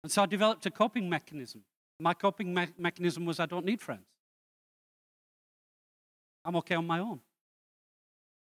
[0.03, 1.63] And so I developed a coping mechanism.
[1.99, 4.05] My coping me- mechanism was I don't need friends.
[6.45, 7.19] I'm okay on my own.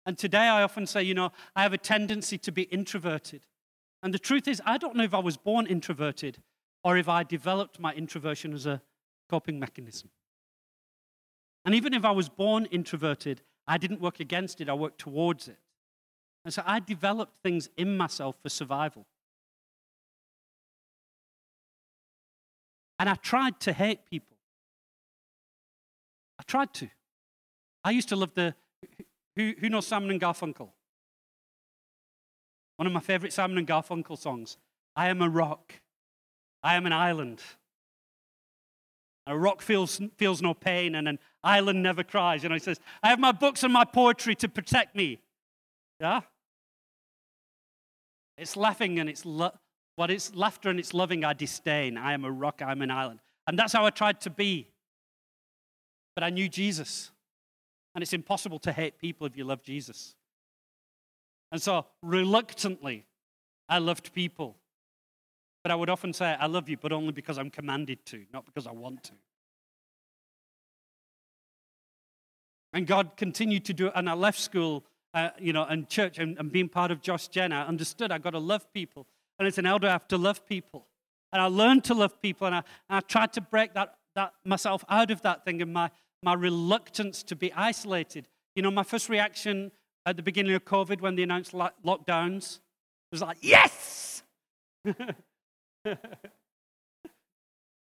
[0.05, 3.45] And today I often say, you know, I have a tendency to be introverted.
[4.01, 6.39] And the truth is, I don't know if I was born introverted
[6.83, 8.81] or if I developed my introversion as a
[9.29, 10.09] coping mechanism.
[11.65, 15.47] And even if I was born introverted, I didn't work against it, I worked towards
[15.47, 15.57] it.
[16.43, 19.05] And so I developed things in myself for survival.
[22.99, 24.37] And I tried to hate people.
[26.37, 26.89] I tried to.
[27.84, 28.55] I used to love the.
[29.36, 30.69] Who, who knows Simon and Garfunkel?
[32.77, 34.57] One of my favorite Simon and Garfunkel songs.
[34.95, 35.73] I am a rock.
[36.61, 37.41] I am an island.
[39.25, 42.43] A rock feels, feels no pain, and an island never cries.
[42.43, 45.19] You know, he says, I have my books and my poetry to protect me.
[45.99, 46.21] Yeah?
[48.38, 49.53] It's laughing and it's lo-
[49.95, 51.97] what it's laughter and it's loving I disdain.
[51.97, 53.19] I am a rock, I'm an island.
[53.47, 54.67] And that's how I tried to be.
[56.15, 57.11] But I knew Jesus.
[57.95, 60.15] And it's impossible to hate people if you love Jesus.
[61.51, 63.05] And so, reluctantly,
[63.69, 64.57] I loved people.
[65.63, 68.45] But I would often say, I love you, but only because I'm commanded to, not
[68.45, 69.13] because I want to.
[72.73, 73.93] And God continued to do it.
[73.95, 74.83] And I left school,
[75.13, 78.17] uh, you know, and church and, and being part of Josh Gen, I understood I
[78.17, 79.05] got to love people.
[79.37, 80.87] And as an elder, I have to love people.
[81.31, 82.47] And I learned to love people.
[82.47, 85.71] And I, and I tried to break that, that myself out of that thing and
[85.71, 85.91] my,
[86.24, 88.28] my reluctance to be isolated.
[88.55, 89.71] You know, my first reaction
[90.05, 92.59] at the beginning of COVID when they announced lockdowns
[93.11, 94.24] was like, yes!
[94.86, 94.95] I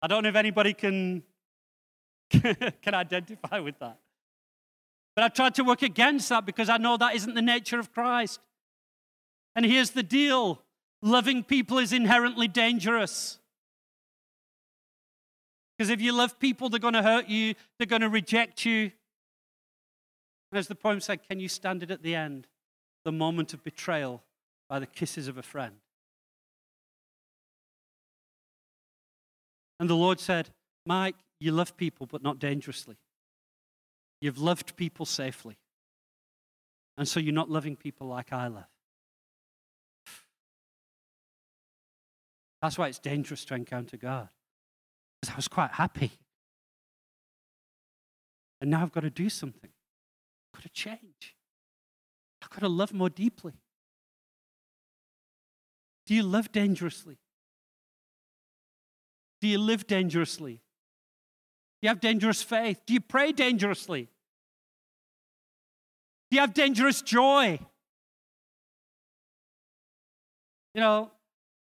[0.08, 1.24] don't know if anybody can,
[2.32, 3.98] can identify with that.
[5.16, 7.92] But I've tried to work against that because I know that isn't the nature of
[7.92, 8.40] Christ.
[9.56, 10.62] And here's the deal
[11.02, 13.39] loving people is inherently dangerous.
[15.80, 18.92] Because if you love people, they're going to hurt you, they're going to reject you.
[20.52, 22.48] As the poem said, can you stand it at the end?
[23.06, 24.22] The moment of betrayal
[24.68, 25.76] by the kisses of a friend.
[29.80, 30.50] And the Lord said,
[30.86, 32.98] Mike, you love people, but not dangerously.
[34.20, 35.56] You've loved people safely.
[36.98, 38.68] And so you're not loving people like I love.
[42.62, 44.28] That's why it's dangerous to encounter God.
[45.22, 46.12] Because I was quite happy.
[48.62, 49.70] And now I've got to do something.
[50.54, 51.36] I've got to change.
[52.42, 53.54] I've got to love more deeply.
[56.06, 57.18] Do you love dangerously?
[59.42, 60.54] Do you live dangerously?
[60.54, 60.60] Do
[61.86, 62.82] you have dangerous faith?
[62.86, 64.10] Do you pray dangerously?
[66.30, 67.60] Do you have dangerous joy?
[70.74, 71.12] You know,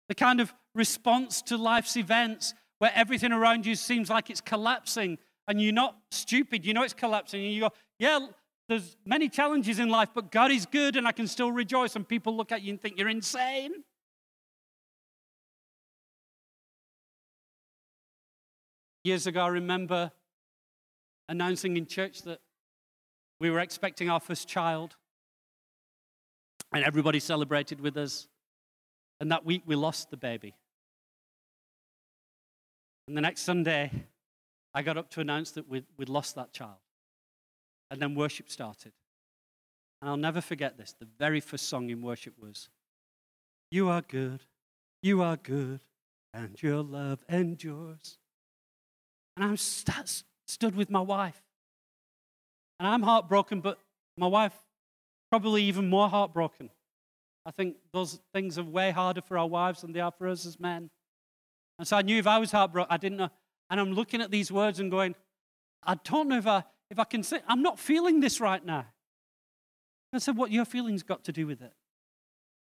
[0.10, 5.20] the kind of response to life's events where everything around you seems like it's collapsing
[5.48, 6.66] and you're not stupid.
[6.66, 7.70] You know it's collapsing and you go,
[8.00, 8.26] yeah,
[8.68, 11.96] there's many challenges in life, but God is good and I can still rejoice.
[11.96, 13.72] And people look at you and think you're insane.
[19.04, 20.12] Years ago, I remember
[21.30, 22.40] announcing in church that
[23.40, 24.96] we were expecting our first child,
[26.74, 28.28] and everybody celebrated with us.
[29.20, 30.56] And that week we lost the baby.
[33.08, 33.92] And the next Sunday,
[34.74, 36.80] I got up to announce that we'd, we'd lost that child.
[37.90, 38.94] And then worship started.
[40.02, 40.96] And I'll never forget this.
[41.00, 42.70] The very first song in worship was,
[43.70, 44.42] You are good,
[45.04, 45.82] you are good,
[46.34, 48.18] and your love endures.
[49.36, 51.42] And I st- stood with my wife.
[52.80, 53.80] And I'm heartbroken, but
[54.18, 54.54] my wife
[55.30, 56.70] probably even more heartbroken.
[57.46, 60.46] I think those things are way harder for our wives than they are for us
[60.46, 60.90] as men.
[61.82, 63.30] And so I knew if I was heartbroken, I didn't know.
[63.72, 65.16] And I'm looking at these words and going,
[65.84, 68.86] I don't know if I, if I can say, I'm not feeling this right now.
[70.14, 71.74] I said, What your feelings got to do with it?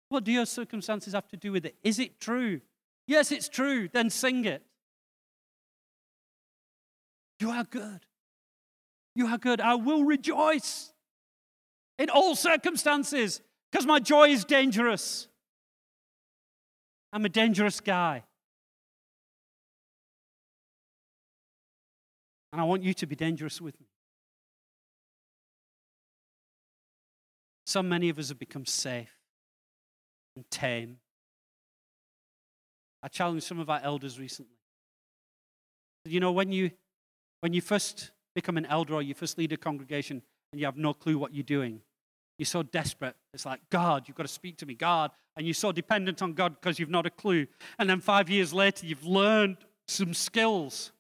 [0.10, 1.76] What do your circumstances have to do with it?
[1.84, 2.62] Is it true?
[3.06, 3.90] Yes, it's true.
[3.94, 4.64] Then sing it.
[7.40, 8.08] You are good.
[9.14, 9.62] You are good.
[9.62, 10.94] I will rejoice
[12.00, 13.40] in all circumstances
[13.72, 15.28] because my joy is dangerous.
[17.14, 18.24] I'm a dangerous guy.
[22.56, 23.88] And I want you to be dangerous with me.
[27.66, 29.12] So many of us have become safe
[30.38, 31.00] and tame.
[33.04, 34.56] I challenged some of our elders recently.
[36.06, 36.72] You know, when you,
[37.42, 40.22] when you first become an elder or you first lead a congregation
[40.54, 41.82] and you have no clue what you're doing,
[42.38, 43.18] you're so desperate.
[43.34, 45.12] It's like, God, you've got to speak to me, God.
[45.36, 47.48] And you're so dependent on God because you've not a clue.
[47.78, 49.58] And then five years later, you've learned
[49.90, 50.94] some skills.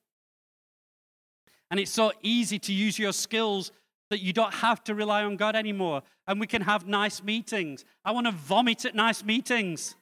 [1.75, 3.73] And it's so easy to use your skills
[4.09, 6.03] that you don't have to rely on God anymore.
[6.25, 7.83] And we can have nice meetings.
[8.05, 9.97] I want to vomit at nice meetings.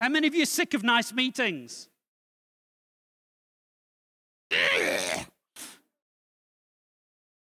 [0.00, 1.88] How many of you are sick of nice meetings?
[4.52, 5.26] I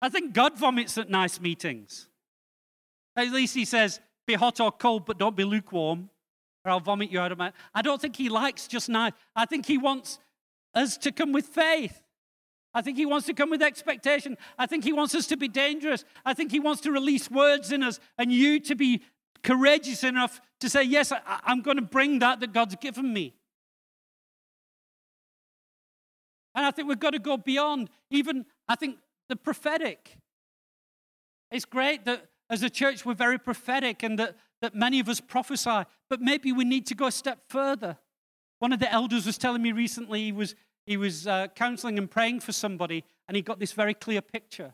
[0.09, 2.07] think God vomits at nice meetings.
[3.17, 6.09] At least he says, be hot or cold, but don't be lukewarm,
[6.63, 7.51] or I'll vomit you out of my.
[7.73, 9.11] I don't think he likes just nice.
[9.35, 10.19] I think he wants
[10.73, 12.01] us to come with faith.
[12.75, 14.37] I think he wants to come with expectation.
[14.59, 16.03] I think he wants us to be dangerous.
[16.25, 19.01] I think he wants to release words in us and you to be
[19.43, 23.33] courageous enough to say, Yes, I, am going to bring that that God's given me.
[26.53, 28.97] And I think we've got to go beyond even, I think,
[29.29, 30.17] the prophetic.
[31.51, 35.21] It's great that as a church we're very prophetic and that, that many of us
[35.21, 37.97] prophesy, but maybe we need to go a step further.
[38.59, 40.55] One of the elders was telling me recently he was,
[40.85, 44.73] he was uh, counseling and praying for somebody, and he got this very clear picture.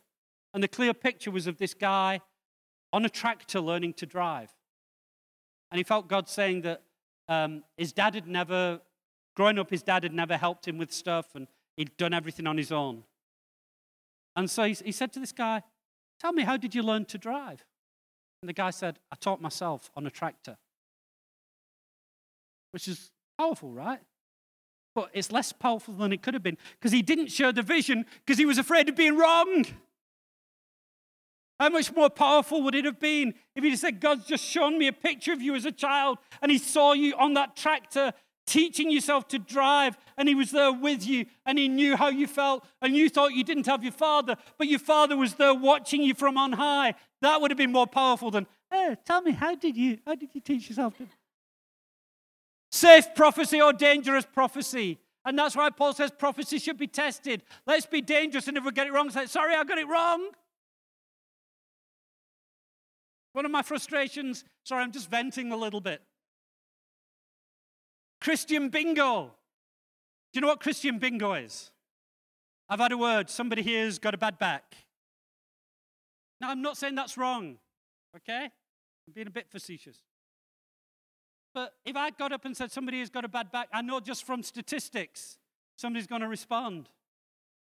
[0.54, 2.20] And the clear picture was of this guy
[2.92, 4.52] on a tractor learning to drive.
[5.72, 6.84] And he felt God saying that
[7.30, 8.82] um, his dad had never,
[9.36, 11.48] growing up, his dad had never helped him with stuff, and
[11.78, 13.04] he'd done everything on his own.
[14.36, 15.64] And so he, he said to this guy,
[16.20, 17.66] Tell me, how did you learn to drive?
[18.42, 20.58] And the guy said, I taught myself on a tractor.
[22.72, 24.02] Which is powerful, right?
[24.94, 28.06] But it's less powerful than it could have been because he didn't share the vision
[28.26, 29.66] because he was afraid of being wrong.
[31.60, 34.88] How much more powerful would it have been if he'd said, God's just shown me
[34.88, 38.14] a picture of you as a child and he saw you on that tractor
[38.46, 42.28] teaching yourself to drive, and He was there with you, and He knew how you
[42.28, 46.04] felt, and you thought you didn't have your father, but your father was there watching
[46.04, 46.96] you from on high.
[47.22, 50.30] That would have been more powerful than, hey, tell me, how did you, how did
[50.34, 51.08] you teach yourself to?
[52.72, 55.00] Safe prophecy or dangerous prophecy.
[55.26, 57.44] And that's why Paul says prophecy should be tested.
[57.68, 60.30] Let's be dangerous, and if we get it wrong, say, sorry, I got it wrong.
[63.34, 66.02] One of my frustrations, sorry, I'm just venting a little bit.
[68.20, 69.32] Christian bingo.
[70.34, 71.72] Do you know what Christian bingo is?
[72.70, 73.30] I've had a word.
[73.30, 74.76] Somebody here's got a bad back.
[76.40, 77.58] Now, I'm not saying that's wrong,
[78.16, 78.46] okay?
[78.46, 79.98] I'm being a bit facetious.
[81.54, 84.00] But if I got up and said somebody has got a bad back, I know
[84.00, 85.38] just from statistics
[85.76, 86.90] somebody's going to respond.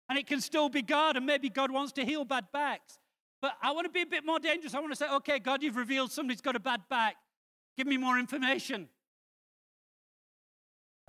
[0.09, 2.99] And it can still be God, and maybe God wants to heal bad backs.
[3.41, 4.75] But I want to be a bit more dangerous.
[4.75, 7.17] I want to say, okay, God, you've revealed somebody's got a bad back.
[7.77, 8.89] Give me more information.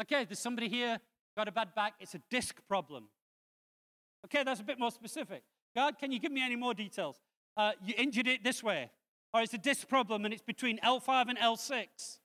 [0.01, 0.99] Okay, there's somebody here
[1.35, 1.93] got a bad back.
[1.99, 3.05] It's a disc problem.
[4.25, 5.43] Okay, that's a bit more specific.
[5.75, 7.17] God, can you give me any more details?
[7.55, 8.91] Uh, you injured it this way,
[9.33, 12.19] or it's a disc problem and it's between L5 and L6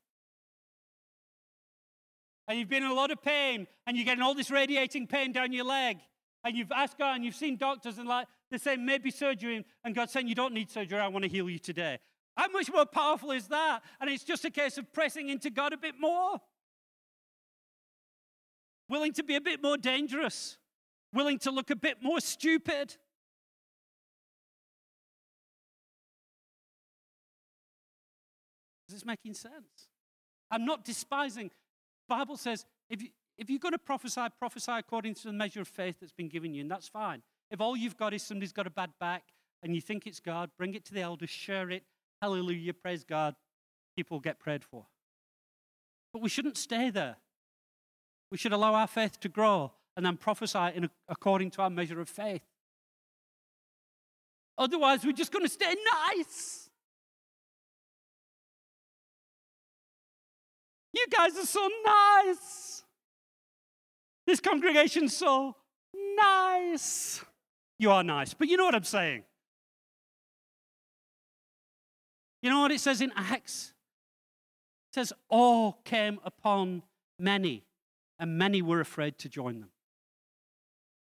[2.49, 5.33] and you've been in a lot of pain and you're getting all this radiating pain
[5.33, 5.99] down your leg
[6.45, 9.95] and you've asked God and you've seen doctors and like they're saying maybe surgery and
[9.95, 11.99] God's saying you don't need surgery, I want to heal you today.
[12.37, 13.81] How much more powerful is that?
[14.01, 16.39] And it's just a case of pressing into God a bit more.
[18.89, 20.59] Willing to be a bit more dangerous,
[21.13, 22.97] willing to look a bit more stupid.
[28.89, 29.89] Is this making sense?
[30.51, 31.51] I'm not despising
[32.13, 33.09] Bible says if, you,
[33.39, 36.53] if you're going to prophesy, prophesy according to the measure of faith that's been given
[36.53, 37.23] you, and that's fine.
[37.51, 39.23] If all you've got is somebody's got a bad back
[39.63, 41.85] and you think it's God, bring it to the elders, share it.
[42.21, 43.35] Hallelujah, praise God.
[43.97, 44.85] People get prayed for.
[46.13, 47.17] But we shouldn't stay there.
[48.31, 52.01] We should allow our faith to grow and then prophesy in, according to our measure
[52.01, 52.43] of faith.
[54.59, 55.75] Otherwise, we're just going to stay
[56.15, 56.62] nice.
[61.03, 62.85] You guys are so nice.
[64.25, 65.57] This congregation's so
[66.17, 67.25] nice.
[67.79, 69.25] You are nice, but you know what I'm saying.
[72.41, 73.73] You know what it says in Acts?
[74.91, 76.85] It says, All came upon
[77.19, 77.65] many,
[78.21, 79.71] and many were afraid to join them.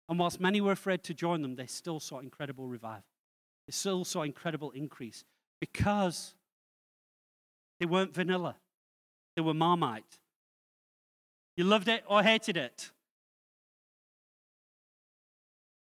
[0.07, 3.05] And whilst many were afraid to join them, they still saw incredible revival.
[3.67, 5.23] They still saw incredible increase
[5.59, 6.35] because
[7.79, 8.57] they weren't vanilla,
[9.39, 10.19] they were marmite.
[11.55, 12.91] You loved it or hated it?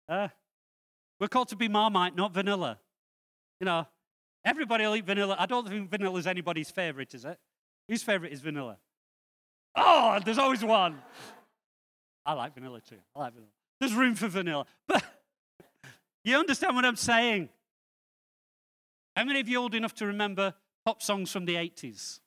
[0.08, 0.28] Uh,
[1.18, 2.78] we're called to be marmite, not vanilla.
[3.58, 3.88] You know,
[4.44, 5.34] everybody will eat vanilla.
[5.40, 7.36] I don't think vanilla is anybody's favorite, is it?
[7.88, 8.76] Whose favorite is vanilla?
[9.74, 11.02] Oh, there's always one.
[12.24, 12.98] I like vanilla too.
[13.16, 13.50] I like vanilla.
[13.80, 14.66] There's room for vanilla.
[14.86, 15.02] But
[16.24, 17.48] you understand what I'm saying?
[19.16, 20.54] How many of you old enough to remember
[20.86, 22.20] pop songs from the 80s?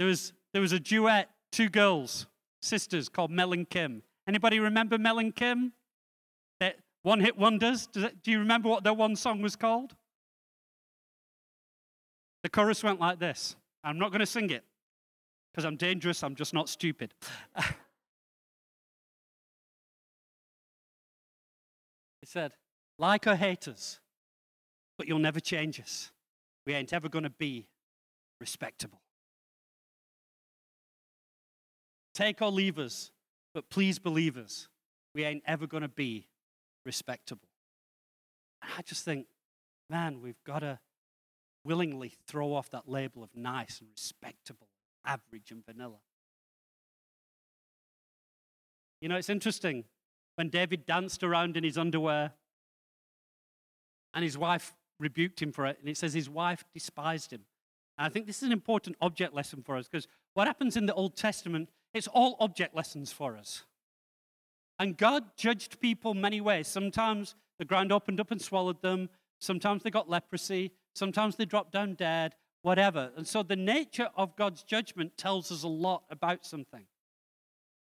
[0.00, 2.26] There was, there was a duet, two girls,
[2.62, 4.02] sisters called Mel and Kim.
[4.26, 5.74] Anybody remember Mel and Kim?
[6.58, 7.86] That one hit wonders.
[7.86, 9.94] do you remember what their one song was called?
[12.42, 13.56] The chorus went like this.
[13.84, 14.64] I'm not going to sing it
[15.52, 17.12] because I'm dangerous, I'm just not stupid.
[17.58, 17.64] it
[22.24, 22.52] said,
[22.98, 24.00] like or haters,
[24.96, 26.10] but you'll never change us.
[26.66, 27.66] We ain't ever going to be
[28.40, 29.02] respectable.
[32.20, 33.12] Take or leave us,
[33.54, 34.68] but please believe us.
[35.14, 36.28] We ain't ever going to be
[36.84, 37.48] respectable.
[38.60, 39.26] I just think,
[39.88, 40.80] man, we've got to
[41.64, 44.66] willingly throw off that label of nice and respectable,
[45.02, 45.96] average and vanilla.
[49.00, 49.84] You know, it's interesting
[50.36, 52.32] when David danced around in his underwear
[54.12, 57.46] and his wife rebuked him for it, and it says his wife despised him.
[57.96, 60.84] And I think this is an important object lesson for us because what happens in
[60.84, 63.64] the Old Testament, it's all object lessons for us.
[64.78, 66.66] And God judged people many ways.
[66.66, 71.72] Sometimes the ground opened up and swallowed them, sometimes they got leprosy, sometimes they dropped
[71.72, 73.10] down dead, whatever.
[73.16, 76.86] And so the nature of God's judgment tells us a lot about something.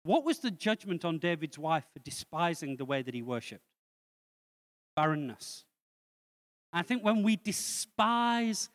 [0.02, 3.62] What was the judgment on David's wife for despising the way that he worshipped?
[4.96, 5.64] Barrenness.
[6.72, 8.70] I think when we despise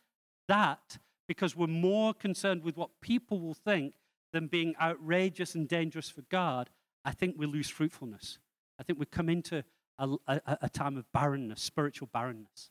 [0.48, 3.94] that because we're more concerned with what people will think
[4.34, 6.68] than being outrageous and dangerous for God,
[7.04, 8.38] I think we lose fruitfulness.
[8.80, 9.64] I think we come into
[9.96, 12.70] a, a, a time of barrenness, spiritual barrenness.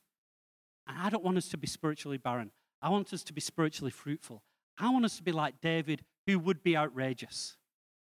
[0.86, 2.52] And I don't want us to be spiritually barren.
[2.82, 4.44] I want us to be spiritually fruitful.
[4.78, 7.56] I want us to be like David, who would be outrageous,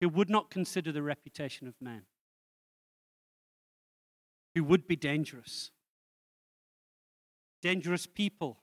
[0.01, 2.05] who would not consider the reputation of men,
[4.55, 5.73] who would be dangerous,
[7.61, 8.61] dangerous people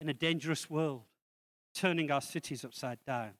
[0.00, 1.02] in a dangerous world,
[1.74, 3.34] turning our cities upside down.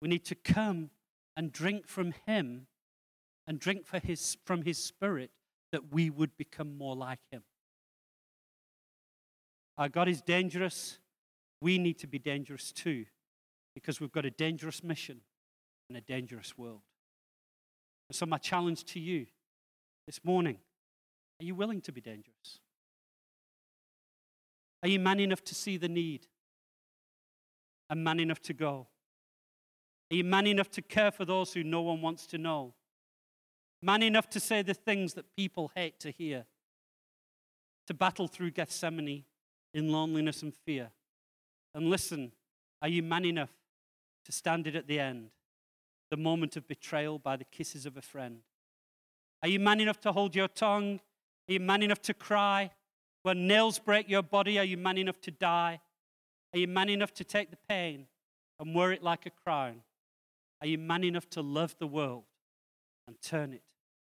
[0.00, 0.90] We need to come
[1.36, 2.66] and drink from Him
[3.46, 5.30] and drink for his, from His Spirit
[5.72, 7.42] that we would become more like Him.
[9.76, 10.98] Our God is dangerous.
[11.60, 13.06] We need to be dangerous too
[13.74, 15.20] because we've got a dangerous mission
[15.88, 16.80] in a dangerous world.
[18.08, 19.26] And so, my challenge to you
[20.06, 20.58] this morning
[21.40, 22.58] are you willing to be dangerous?
[24.82, 26.26] Are you man enough to see the need?
[27.90, 28.88] And man enough to go?
[30.10, 32.74] Are you man enough to care for those who no one wants to know?
[33.82, 36.46] Man enough to say the things that people hate to hear?
[37.86, 39.24] To battle through Gethsemane
[39.74, 40.90] in loneliness and fear?
[41.74, 42.32] And listen,
[42.80, 43.52] are you man enough
[44.24, 45.30] to stand it at the end?
[46.10, 48.40] The moment of betrayal by the kisses of a friend?
[49.42, 51.00] Are you man enough to hold your tongue?
[51.48, 52.70] Are you man enough to cry?
[53.22, 55.80] When nails break your body, are you man enough to die?
[56.54, 58.06] Are you man enough to take the pain
[58.58, 59.82] and wear it like a crown?
[60.60, 62.24] Are you man enough to love the world
[63.06, 63.62] and turn it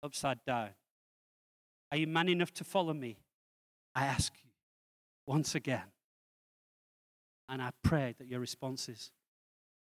[0.01, 0.69] upside down?
[1.91, 3.17] Are you man enough to follow me?
[3.95, 4.49] I ask you
[5.25, 5.91] once again.
[7.49, 9.11] And I pray that your response is,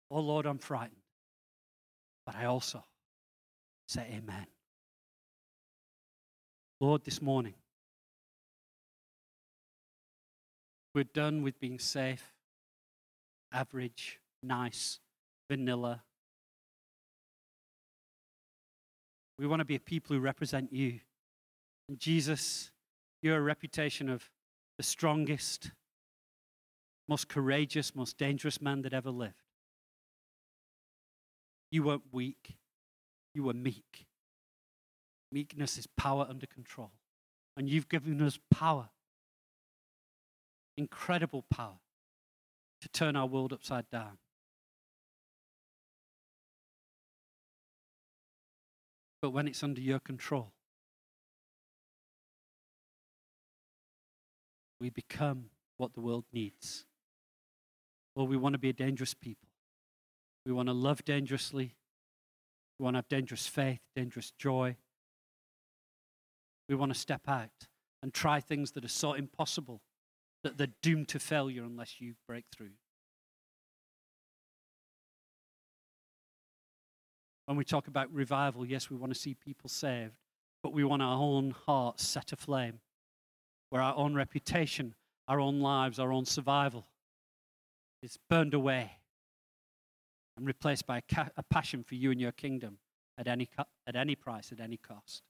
[0.09, 1.01] Oh Lord, I'm frightened.
[2.25, 2.83] But I also
[3.87, 4.47] say, Amen.
[6.79, 7.55] Lord, this morning,
[10.97, 12.33] We're done with being safe,
[13.53, 14.99] average, nice,
[15.47, 16.01] vanilla.
[19.39, 20.99] We want to be a people who represent you.
[21.89, 22.71] And Jesus,
[23.21, 24.29] you're a reputation of
[24.77, 25.71] the strongest,
[27.07, 29.33] most courageous, most dangerous man that ever lived.
[31.71, 32.57] You weren't weak,
[33.33, 34.07] you were meek.
[35.31, 36.91] Meekness is power under control.
[37.57, 38.89] And you've given us power,
[40.77, 41.79] incredible power,
[42.81, 44.19] to turn our world upside down.
[49.21, 50.53] But when it's under your control,
[54.79, 55.45] we become
[55.77, 56.85] what the world needs.
[58.15, 59.47] Well, we want to be a dangerous people.
[60.45, 61.75] We want to love dangerously.
[62.79, 64.75] We want to have dangerous faith, dangerous joy.
[66.69, 67.67] We want to step out
[68.03, 69.81] and try things that are so impossible
[70.43, 72.71] that they're doomed to failure unless you break through.
[77.47, 80.13] When we talk about revival, yes, we want to see people saved,
[80.61, 82.81] but we want our own hearts set aflame
[83.69, 84.95] where our own reputation,
[85.27, 86.85] our own lives, our own survival
[88.03, 88.91] is burned away
[90.37, 92.77] and replaced by a, ca- a passion for you and your kingdom
[93.17, 95.23] at any, co- at any price, at any cost.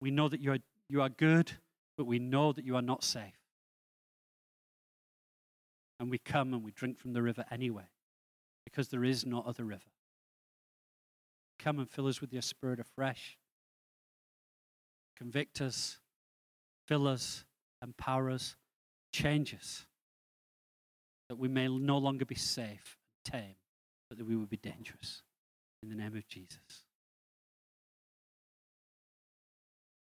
[0.00, 1.52] We know that you are, you are good,
[1.96, 3.40] but we know that you are not safe.
[6.00, 7.88] And we come and we drink from the river anyway,
[8.64, 9.82] because there is no other river.
[11.64, 13.38] Come and fill us with your spirit afresh.
[15.16, 15.96] Convict us,
[16.86, 17.44] fill us,
[17.82, 18.54] empower us,
[19.14, 19.86] change us,
[21.30, 23.54] that we may no longer be safe and tame,
[24.10, 25.22] but that we will be dangerous.
[25.82, 26.84] In the name of Jesus.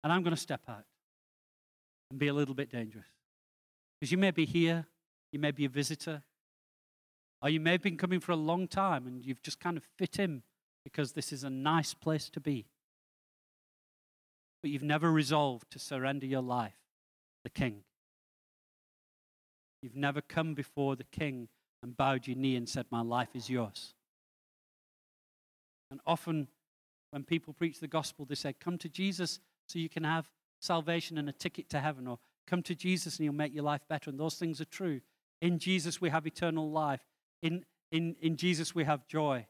[0.04, 0.86] And I'm going to step out
[2.10, 3.06] and be a little bit dangerous.
[4.00, 4.88] Because you may be here,
[5.32, 6.24] you may be a visitor,
[7.44, 9.84] or you may have been coming for a long time and you've just kind of
[10.00, 10.42] fit in
[10.86, 12.66] because this is a nice place to be
[14.66, 17.84] but you've never resolved to surrender your life to the King.
[19.84, 21.50] You've never come before the King
[21.84, 23.94] and bowed your knee and said, My life is yours.
[25.92, 26.48] And often,
[27.12, 31.20] when people preach the gospel, they say, Come to Jesus so you can have salvation
[31.20, 32.18] and a ticket to heaven, or
[32.48, 34.10] come to Jesus and he'll make your life better.
[34.10, 35.00] And those things are true.
[35.44, 37.02] In Jesus, we have eternal life.
[37.44, 39.46] In, in, in Jesus, we have joy.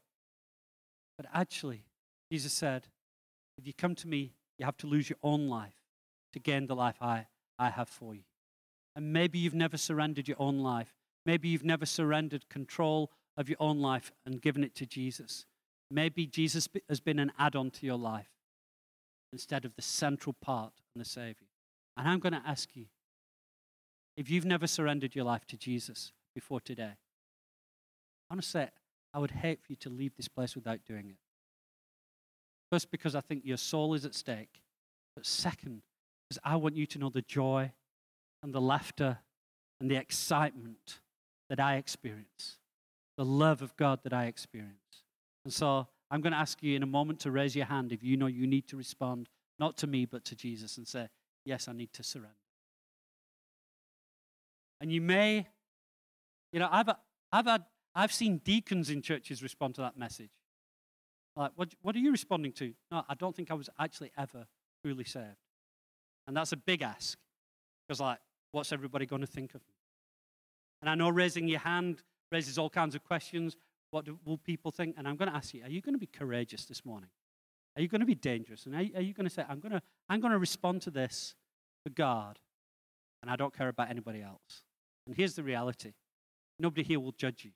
[1.17, 1.85] But actually,
[2.31, 2.87] Jesus said,
[3.57, 5.75] If you come to me you have to lose your own life
[6.33, 7.27] to gain the life I,
[7.59, 8.23] I have for you.
[8.95, 10.93] And maybe you've never surrendered your own life.
[11.25, 15.45] Maybe you've never surrendered control of your own life and given it to Jesus.
[15.91, 18.29] Maybe Jesus has been an add on to your life
[19.33, 21.47] instead of the central part and the Savior.
[21.97, 22.85] And I'm going to ask you
[24.15, 26.93] if you've never surrendered your life to Jesus before today,
[28.29, 28.69] I want to say,
[29.15, 31.15] I would hate for you to leave this place without doing it.
[32.69, 34.61] First, because I think your soul is at stake.
[35.15, 35.83] But second,
[36.27, 37.71] because I want you to know the joy
[38.43, 39.19] and the laughter
[39.79, 40.99] and the excitement
[41.49, 42.57] that I experience,
[43.17, 45.03] the love of God that I experience.
[45.45, 48.03] And so I'm going to ask you in a moment to raise your hand if
[48.03, 51.07] you know you need to respond, not to me, but to Jesus, and say,
[51.45, 52.33] Yes, I need to surrender.
[54.81, 55.47] And you may,
[56.51, 56.89] you know, I've,
[57.31, 57.63] I've, had,
[57.95, 60.31] I've seen deacons in churches respond to that message.
[61.35, 62.73] Like, what, what are you responding to?
[62.91, 64.47] No, I don't think I was actually ever
[64.83, 65.37] truly saved.
[66.27, 67.17] And that's a big ask.
[67.87, 68.19] Because, like,
[68.51, 69.75] what's everybody going to think of me?
[70.81, 73.55] And I know raising your hand raises all kinds of questions.
[73.91, 74.95] What do, will people think?
[74.97, 77.09] And I'm going to ask you, are you going to be courageous this morning?
[77.75, 78.65] Are you going to be dangerous?
[78.65, 80.91] And are, are you going to say, I'm going to, I'm going to respond to
[80.91, 81.35] this
[81.83, 82.39] for God,
[83.21, 84.63] and I don't care about anybody else?
[85.05, 85.93] And here's the reality
[86.59, 87.51] nobody here will judge you.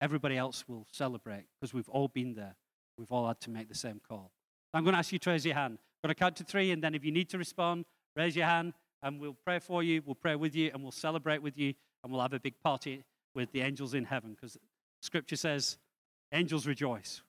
[0.00, 2.54] Everybody else will celebrate because we've all been there.
[2.96, 4.30] We've all had to make the same call.
[4.74, 5.78] I'm going to ask you to raise your hand.
[5.80, 7.84] I'm going to count to three, and then if you need to respond,
[8.14, 11.42] raise your hand, and we'll pray for you, we'll pray with you, and we'll celebrate
[11.42, 14.56] with you, and we'll have a big party with the angels in heaven because
[15.00, 15.78] Scripture says
[16.32, 17.22] angels rejoice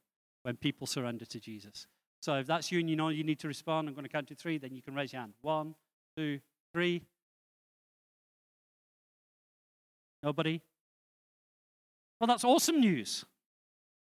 [0.43, 1.87] when people surrender to Jesus.
[2.21, 4.27] So if that's you and you know you need to respond, I'm going to count
[4.27, 5.33] to three, then you can raise your hand.
[5.41, 5.75] One,
[6.17, 6.39] two,
[6.73, 7.01] three.
[10.21, 10.61] Nobody?
[12.19, 13.25] Well, that's awesome news.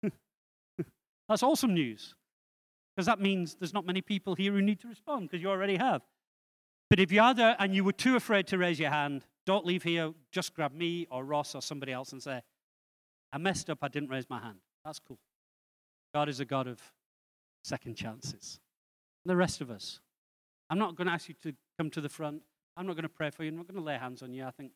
[1.28, 2.16] that's awesome news.
[2.95, 5.78] Because that means there's not many people here who need to respond because you already
[5.78, 6.01] have.
[6.89, 9.66] But if you are there and you were too afraid to raise your hand, don't
[9.66, 10.14] leave here.
[10.32, 12.41] Just grab me or Ross or somebody else and say,
[13.32, 13.80] I messed up.
[13.82, 14.57] I didn't raise my hand.
[14.86, 15.18] That's cool.
[16.14, 16.80] God is a God of
[17.64, 18.59] second chances.
[19.26, 19.99] And the rest of us,
[20.70, 22.43] I'm not going to ask you to come to the front.
[22.78, 23.49] I'm not going to pray for you.
[23.49, 24.45] I'm not going to lay hands on you.
[24.45, 24.72] I think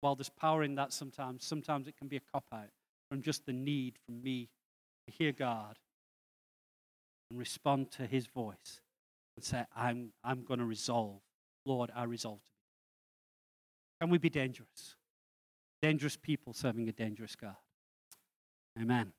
[0.00, 2.70] while there's power in that sometimes, sometimes it can be a cop out
[3.10, 4.48] from just the need from me
[5.06, 5.78] to hear God
[7.30, 8.80] and respond to his voice
[9.36, 11.20] and say, I'm, I'm going to resolve.
[11.64, 14.04] Lord, I resolve to be.
[14.04, 14.96] Can we be dangerous?
[15.82, 17.56] Dangerous people serving a dangerous God.
[18.80, 19.12] Amen.